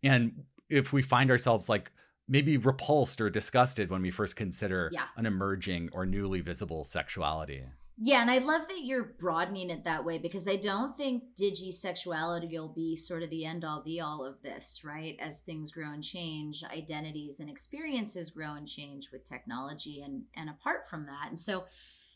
And 0.02 0.44
if 0.68 0.92
we 0.92 1.02
find 1.02 1.30
ourselves 1.30 1.68
like 1.68 1.92
maybe 2.26 2.56
repulsed 2.56 3.20
or 3.20 3.30
disgusted 3.30 3.90
when 3.90 4.02
we 4.02 4.10
first 4.10 4.36
consider 4.36 4.90
Yeah. 4.92 5.06
an 5.16 5.24
emerging 5.24 5.88
or 5.92 6.04
newly 6.04 6.40
visible 6.40 6.84
sexuality. 6.84 7.62
Yeah, 8.00 8.22
and 8.22 8.30
I 8.30 8.38
love 8.38 8.68
that 8.68 8.84
you're 8.84 9.14
broadening 9.18 9.70
it 9.70 9.84
that 9.84 10.04
way 10.04 10.18
because 10.18 10.46
I 10.46 10.54
don't 10.54 10.96
think 10.96 11.34
digisexuality 11.34 12.52
will 12.52 12.68
be 12.68 12.94
sort 12.94 13.24
of 13.24 13.30
the 13.30 13.44
end 13.44 13.64
all 13.64 13.82
be 13.82 14.00
all 14.00 14.24
of 14.24 14.40
this, 14.42 14.82
right? 14.84 15.16
As 15.18 15.40
things 15.40 15.72
grow 15.72 15.90
and 15.90 16.02
change, 16.02 16.62
identities 16.62 17.40
and 17.40 17.50
experiences 17.50 18.30
grow 18.30 18.54
and 18.54 18.68
change 18.68 19.10
with 19.12 19.24
technology 19.24 20.00
and 20.00 20.22
and 20.36 20.48
apart 20.48 20.88
from 20.88 21.06
that. 21.06 21.26
And 21.26 21.36
so 21.38 21.64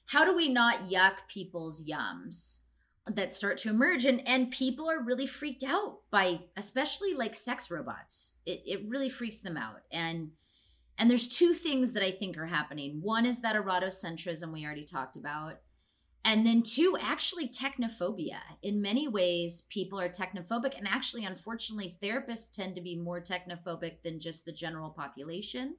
how 0.07 0.25
do 0.25 0.37
we 0.37 0.49
not 0.49 0.89
yuck 0.89 1.27
people's 1.27 1.83
yums 1.83 2.59
that 3.07 3.33
start 3.33 3.59
to 3.59 3.69
emerge 3.69 4.05
and 4.05 4.27
and 4.27 4.53
people 4.53 4.89
are 4.89 5.03
really 5.03 5.27
freaked 5.27 5.65
out 5.65 5.99
by 6.13 6.43
especially 6.57 7.13
like 7.13 7.35
sex 7.35 7.73
robots. 7.73 8.35
It 8.47 8.63
it 8.65 8.89
really 8.89 9.09
freaks 9.09 9.41
them 9.41 9.57
out. 9.57 9.81
And 9.91 10.31
and 10.97 11.11
there's 11.11 11.27
two 11.27 11.55
things 11.55 11.93
that 11.95 12.05
I 12.05 12.13
think 12.13 12.39
are 12.39 12.47
happening. 12.47 13.01
One 13.03 13.27
is 13.27 13.43
that 13.43 13.57
erotocentrism 13.57 14.53
we 14.53 14.65
already 14.65 14.85
talked 14.85 15.17
about. 15.17 15.57
And 16.25 16.47
then 16.47 16.63
two, 16.63 16.97
actually 17.01 17.49
technophobia. 17.49 18.39
In 18.63 18.81
many 18.81 19.09
ways, 19.09 19.63
people 19.63 20.01
are 20.01 20.09
technophobic. 20.09 20.79
And 20.79 20.87
actually, 20.87 21.25
unfortunately, 21.25 21.95
therapists 22.01 22.51
tend 22.53 22.77
to 22.77 22.81
be 22.81 22.97
more 22.97 23.21
technophobic 23.21 24.03
than 24.03 24.21
just 24.21 24.45
the 24.45 24.53
general 24.53 24.91
population. 24.91 25.77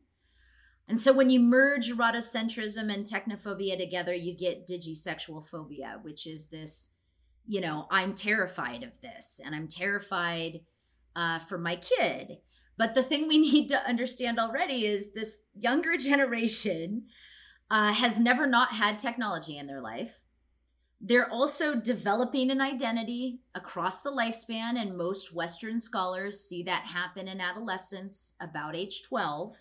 And 0.88 0.99
so 0.99 1.13
when 1.13 1.29
you 1.29 1.39
merge 1.39 1.89
erotocentrism 1.89 2.93
and 2.93 3.06
technophobia 3.06 3.77
together, 3.77 4.13
you 4.13 4.36
get 4.36 4.67
digisexual 4.67 5.45
phobia, 5.45 5.99
which 6.01 6.27
is 6.27 6.47
this, 6.47 6.89
you 7.47 7.62
know, 7.62 7.88
I'm 7.89 8.13
terrified 8.13 8.84
of 8.84 8.99
this 8.99 9.39
and 9.43 9.56
I'm 9.56 9.69
terrified 9.69 10.62
uh, 11.15 11.39
for 11.39 11.58
my 11.58 11.77
kid. 11.77 12.39
But 12.77 12.95
the 12.95 13.03
thing 13.03 13.27
we 13.27 13.38
need 13.51 13.69
to 13.69 13.88
understand 13.88 14.39
already 14.39 14.86
is 14.86 15.13
this 15.13 15.39
younger 15.53 15.95
generation 15.97 17.03
uh, 17.71 17.93
has 17.93 18.19
never 18.19 18.45
not 18.45 18.73
had 18.73 18.99
technology 18.99 19.58
in 19.58 19.67
their 19.67 19.82
life. 19.82 20.22
They're 21.06 21.30
also 21.30 21.76
developing 21.76 22.50
an 22.50 22.62
identity 22.62 23.42
across 23.54 24.00
the 24.00 24.10
lifespan, 24.10 24.82
and 24.82 24.98
most 24.98 25.34
Western 25.34 25.82
scholars 25.82 26.39
see 26.39 26.63
that 26.63 26.86
happen 26.86 27.28
in 27.28 27.42
adolescence 27.42 28.36
about 28.39 28.74
age 28.74 29.04
12. 29.04 29.58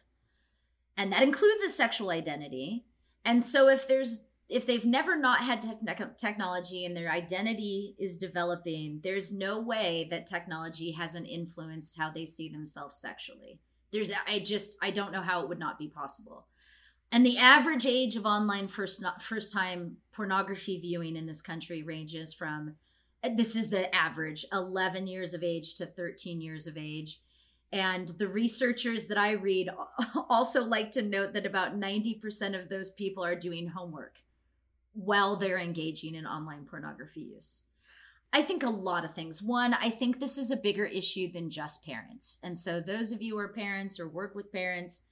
And 0.96 1.12
that 1.12 1.24
includes 1.24 1.60
a 1.62 1.68
sexual 1.68 2.10
identity. 2.10 2.84
And 3.24 3.42
so 3.42 3.68
if 3.68 3.88
there's 3.88 4.20
if 4.48 4.66
they've 4.66 4.84
never 4.84 5.16
not 5.16 5.40
had 5.40 5.62
te- 5.62 6.04
technology 6.16 6.84
and 6.84 6.94
their 6.94 7.10
identity 7.10 7.96
is 7.98 8.18
developing, 8.18 9.00
there's 9.02 9.32
no 9.32 9.58
way 9.58 10.06
that 10.10 10.26
technology 10.26 10.92
hasn't 10.92 11.26
influenced 11.26 11.98
how 11.98 12.10
they 12.10 12.26
see 12.26 12.50
themselves 12.50 12.96
sexually. 12.96 13.58
There's 13.90 14.12
I 14.28 14.38
just 14.38 14.76
I 14.80 14.92
don't 14.92 15.10
know 15.10 15.22
how 15.22 15.42
it 15.42 15.48
would 15.48 15.58
not 15.58 15.76
be 15.76 15.88
possible. 15.88 16.46
And 17.12 17.26
the 17.26 17.36
average 17.36 17.84
age 17.84 18.16
of 18.16 18.24
online 18.24 18.68
first 18.68 19.04
first 19.20 19.52
time 19.52 19.98
pornography 20.12 20.80
viewing 20.80 21.14
in 21.14 21.26
this 21.26 21.42
country 21.42 21.82
ranges 21.82 22.32
from 22.32 22.76
this 23.36 23.54
is 23.54 23.68
the 23.68 23.94
average 23.94 24.46
11 24.50 25.06
years 25.06 25.34
of 25.34 25.44
age 25.44 25.74
to 25.74 25.86
13 25.86 26.40
years 26.40 26.66
of 26.66 26.78
age. 26.78 27.20
And 27.70 28.08
the 28.08 28.28
researchers 28.28 29.06
that 29.06 29.18
I 29.18 29.32
read 29.32 29.68
also 30.28 30.64
like 30.64 30.90
to 30.92 31.02
note 31.02 31.34
that 31.34 31.46
about 31.46 31.78
90% 31.78 32.60
of 32.60 32.68
those 32.68 32.90
people 32.90 33.24
are 33.24 33.36
doing 33.36 33.68
homework 33.68 34.22
while 34.94 35.36
they're 35.36 35.58
engaging 35.58 36.14
in 36.14 36.26
online 36.26 36.64
pornography 36.64 37.20
use. 37.20 37.64
I 38.32 38.42
think 38.42 38.62
a 38.62 38.70
lot 38.70 39.04
of 39.04 39.14
things. 39.14 39.42
One, 39.42 39.74
I 39.74 39.90
think 39.90 40.18
this 40.18 40.38
is 40.38 40.50
a 40.50 40.56
bigger 40.56 40.86
issue 40.86 41.30
than 41.30 41.50
just 41.50 41.84
parents. 41.84 42.38
And 42.42 42.56
so, 42.56 42.80
those 42.80 43.12
of 43.12 43.20
you 43.20 43.34
who 43.34 43.40
are 43.40 43.48
parents 43.48 44.00
or 44.00 44.08
work 44.08 44.34
with 44.34 44.52
parents, 44.52 45.02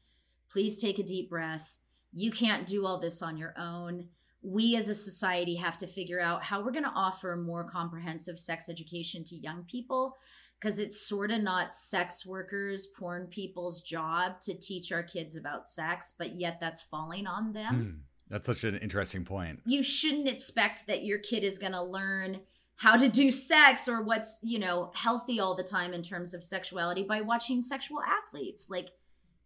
please 0.51 0.81
take 0.81 0.99
a 0.99 1.03
deep 1.03 1.29
breath. 1.29 1.80
You 2.13 2.31
can't 2.31 2.67
do 2.67 2.87
all 2.87 2.99
this 2.99 3.23
on 3.23 3.37
your 3.37 3.55
own. 3.59 4.09
We 4.43 4.77
as 4.77 4.89
a 4.89 4.95
society 4.95 5.57
have 5.57 5.79
to 5.79 5.87
figure 5.87 6.21
out 6.21 6.45
how 6.45 6.63
we're 6.63 6.73
going 6.73 6.85
to 6.85 6.93
offer 6.95 7.37
more 7.37 7.65
comprehensive 7.65 8.39
sex 8.39 8.69
education 8.69 9.23
to 9.25 9.37
young 9.37 9.65
people 9.65 10.17
because 10.61 10.79
it's 10.79 11.01
sort 11.01 11.31
of 11.31 11.43
not 11.43 11.73
sex 11.73 12.27
workers, 12.27 12.87
porn 12.87 13.27
people's 13.27 13.81
job 13.81 14.41
to 14.43 14.55
teach 14.55 14.93
our 14.93 15.03
kids 15.03 15.37
about 15.37 15.67
sex, 15.67 16.13
but 16.19 16.39
yet 16.39 16.61
that's 16.61 16.83
falling 16.83 17.27
on 17.27 17.53
them. 17.53 17.75
Hmm, 17.75 18.33
that's 18.33 18.47
such 18.47 18.65
an 18.65 18.77
interesting 18.77 19.25
point. 19.25 19.61
You 19.65 19.83
shouldn't 19.83 20.29
expect 20.29 20.87
that 20.87 21.05
your 21.05 21.19
kid 21.19 21.45
is 21.45 21.59
going 21.59 21.73
to 21.73 21.83
learn 21.83 22.41
how 22.77 22.97
to 22.97 23.09
do 23.09 23.31
sex 23.31 23.89
or 23.89 24.03
what's, 24.03 24.39
you 24.43 24.59
know, 24.59 24.91
healthy 24.95 25.41
all 25.41 25.55
the 25.55 25.63
time 25.63 25.93
in 25.93 26.03
terms 26.03 26.35
of 26.35 26.45
sexuality 26.45 27.03
by 27.03 27.21
watching 27.21 27.63
sexual 27.63 28.01
athletes. 28.03 28.69
Like 28.71 28.91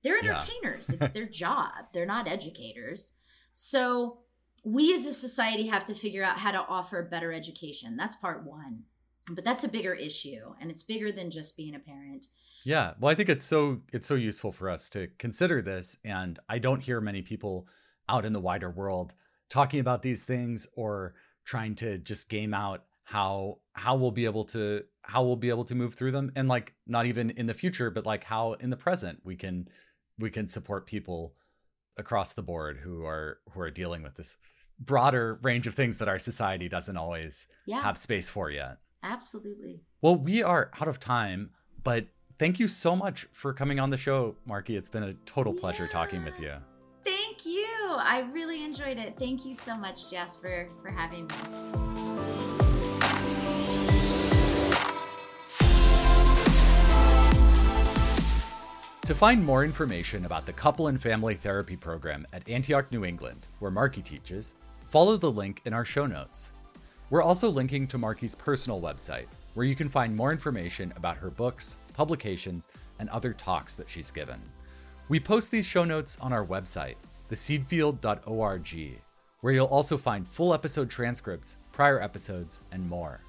they're 0.05 0.23
Yeah. 0.25 0.33
entertainers. 0.35 0.91
it's 0.91 1.11
their 1.13 1.27
job. 1.27 1.73
They're 1.93 2.07
not 2.07 2.29
educators. 2.29 3.11
So 3.53 4.19
we 4.65 4.95
as 4.95 5.05
a 5.07 5.13
society 5.15 5.67
have 5.67 5.85
to 5.87 5.95
figure 5.95 6.23
out 6.23 6.39
how 6.39 6.53
to 6.53 6.59
offer 6.61 7.03
better 7.03 7.33
education. 7.33 7.97
That's 7.97 8.15
part 8.17 8.45
1. 8.45 8.85
But 9.31 9.45
that's 9.45 9.65
a 9.65 9.69
bigger 9.69 9.95
issue 9.95 10.55
and 10.61 10.71
it's 10.71 10.83
bigger 10.83 11.11
than 11.11 11.31
just 11.31 11.57
being 11.57 11.75
a 11.75 11.79
parent. 11.79 12.27
Yeah, 12.65 12.93
well, 13.01 13.11
I 13.11 13.15
think 13.15 13.29
it's 13.29 13.45
so 13.45 13.81
it's 13.93 14.07
so 14.09 14.15
useful 14.15 14.53
for 14.53 14.71
us 14.71 14.89
to 14.91 15.09
consider 15.19 15.61
this, 15.61 15.97
and 16.05 16.39
I 16.49 16.59
don't 16.59 16.81
hear 16.81 16.99
many 17.01 17.21
people 17.23 17.67
out 18.09 18.25
in 18.25 18.33
the 18.33 18.41
wider 18.41 18.71
world 18.71 19.13
talking 19.51 19.81
about 19.81 20.03
these 20.03 20.25
things 20.25 20.67
or 20.75 21.15
trying 21.45 21.75
to 21.77 21.99
just 21.99 22.31
game 22.31 22.55
out 22.55 22.85
how 23.03 23.59
how 23.75 23.97
we'll 23.97 24.11
be 24.13 24.25
able 24.25 24.45
to 24.47 24.83
how 25.03 25.23
we'll 25.25 25.37
be 25.37 25.51
able 25.51 25.67
to 25.67 25.75
move 25.75 25.95
through 25.95 26.13
them, 26.13 26.33
and 26.37 26.49
like 26.49 26.73
not 26.87 27.05
even 27.05 27.29
in 27.31 27.47
the 27.47 27.53
future, 27.55 27.91
but 27.91 28.07
like 28.07 28.25
how 28.25 28.55
in 28.55 28.71
the 28.71 28.77
present 28.79 29.21
we 29.25 29.37
can 29.37 29.69
we 30.19 30.31
can 30.31 30.49
support 30.49 30.87
people 30.87 31.35
across 31.97 32.33
the 32.33 32.43
board 32.43 32.79
who 32.83 33.05
are 33.05 33.39
who 33.53 33.61
are 33.61 33.71
dealing 33.71 34.03
with 34.03 34.17
this 34.17 34.37
broader 34.81 35.39
range 35.43 35.67
of 35.67 35.75
things 35.75 35.99
that 35.99 36.09
our 36.09 36.19
society 36.19 36.69
doesn't 36.69 36.97
always 36.97 37.47
Yeah. 37.67 37.83
have 37.83 37.97
space 37.99 38.29
for 38.29 38.51
yet. 38.51 38.79
absolutely. 39.03 39.83
Well, 40.01 40.17
we 40.17 40.43
are 40.43 40.71
out 40.81 40.89
of 40.89 40.99
time, 40.99 41.51
but 41.83 42.07
thank 42.39 42.59
you 42.59 42.67
so 42.69 42.97
much 42.97 43.27
for 43.33 43.53
coming 43.53 43.79
on 43.79 43.91
the 43.91 43.99
show, 43.99 44.37
Markie. 44.47 44.77
It's 44.77 44.89
been 44.89 45.03
a 45.03 45.13
total 45.27 45.53
pleasure 45.53 45.87
talking 45.87 46.25
with 46.25 46.41
you. 46.41 46.55
Thank 47.05 47.45
you. 47.45 47.67
I 47.99 48.21
really 48.33 48.65
enjoyed 48.65 48.99
it. 48.99 49.19
Thank 49.19 49.45
you 49.45 49.53
so 49.53 49.77
much, 49.77 50.11
Jasper, 50.11 50.71
for 50.81 50.91
having 50.91 51.27
me. 51.27 52.14
To 59.05 59.15
find 59.15 59.45
more 59.45 59.65
information 59.65 60.25
about 60.25 60.47
the 60.47 60.53
Couple 60.55 60.87
and 60.87 60.99
Family 60.99 61.35
Therapy 61.35 61.77
Program 61.77 62.27
at 62.33 62.49
Antioch, 62.49 62.91
New 62.91 63.05
England, 63.05 63.47
where 63.59 63.71
Markie 63.71 64.01
teaches, 64.01 64.55
follow 64.89 65.19
the 65.19 65.31
link 65.31 65.61
in 65.67 65.75
our 65.75 65.85
show 65.85 66.07
notes. 66.07 66.53
We're 67.11 67.23
also 67.23 67.51
linking 67.51 67.87
to 67.89 67.99
Markie's 67.99 68.35
personal 68.35 68.81
website, 68.81 69.27
where 69.53 69.67
you 69.67 69.77
can 69.77 69.91
find 69.91 70.17
more 70.17 70.33
information 70.33 70.91
about 70.97 71.19
her 71.19 71.29
books, 71.29 71.81
publications, 71.93 72.69
and 72.99 73.11
other 73.11 73.35
talks 73.35 73.75
that 73.75 73.91
she's 73.91 74.11
given. 74.11 74.41
We 75.11 75.21
post 75.21 75.51
these 75.51 75.67
show 75.67 75.85
notes 75.85 76.17
on 76.23 76.33
our 76.33 76.47
website, 76.47 76.97
theseedfield.org, 77.31 79.01
where 79.43 79.53
you'll 79.53 79.67
also 79.67 79.99
find 79.99 80.27
full 80.27 80.55
episode 80.55 80.89
transcripts, 80.89 81.59
prior 81.73 82.01
episodes, 82.01 82.63
and 82.73 82.89
more. 82.89 83.21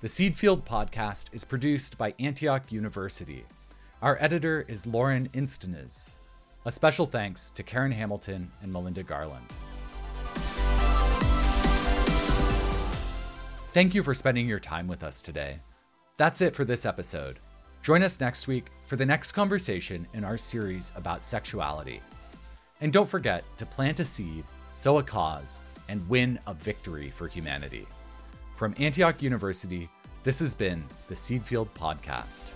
The 0.00 0.08
Seed 0.08 0.36
Field 0.36 0.64
podcast 0.64 1.32
is 1.32 1.44
produced 1.44 1.96
by 1.96 2.12
Antioch 2.18 2.72
University. 2.72 3.44
Our 4.02 4.18
editor 4.20 4.64
is 4.66 4.84
Lauren 4.84 5.28
Instenes. 5.32 6.16
A 6.66 6.72
special 6.72 7.06
thanks 7.06 7.50
to 7.50 7.62
Karen 7.62 7.92
Hamilton 7.92 8.50
and 8.60 8.72
Melinda 8.72 9.04
Garland. 9.04 9.46
Thank 13.72 13.94
you 13.94 14.02
for 14.02 14.12
spending 14.12 14.48
your 14.48 14.58
time 14.58 14.88
with 14.88 15.04
us 15.04 15.22
today. 15.22 15.60
That's 16.16 16.40
it 16.40 16.56
for 16.56 16.64
this 16.64 16.84
episode. 16.84 17.38
Join 17.80 18.02
us 18.02 18.18
next 18.18 18.48
week 18.48 18.72
for 18.86 18.96
the 18.96 19.06
next 19.06 19.30
conversation 19.32 20.08
in 20.14 20.24
our 20.24 20.36
series 20.36 20.90
about 20.96 21.22
sexuality. 21.22 22.00
And 22.80 22.92
don't 22.92 23.08
forget 23.08 23.44
to 23.56 23.64
plant 23.64 24.00
a 24.00 24.04
seed, 24.04 24.42
sow 24.72 24.98
a 24.98 25.02
cause, 25.04 25.62
and 25.88 26.08
win 26.08 26.40
a 26.48 26.54
victory 26.54 27.10
for 27.10 27.28
humanity. 27.28 27.86
From 28.56 28.74
Antioch 28.78 29.22
University, 29.22 29.88
this 30.24 30.40
has 30.40 30.56
been 30.56 30.82
the 31.06 31.14
Seed 31.14 31.44
Field 31.44 31.72
Podcast. 31.74 32.50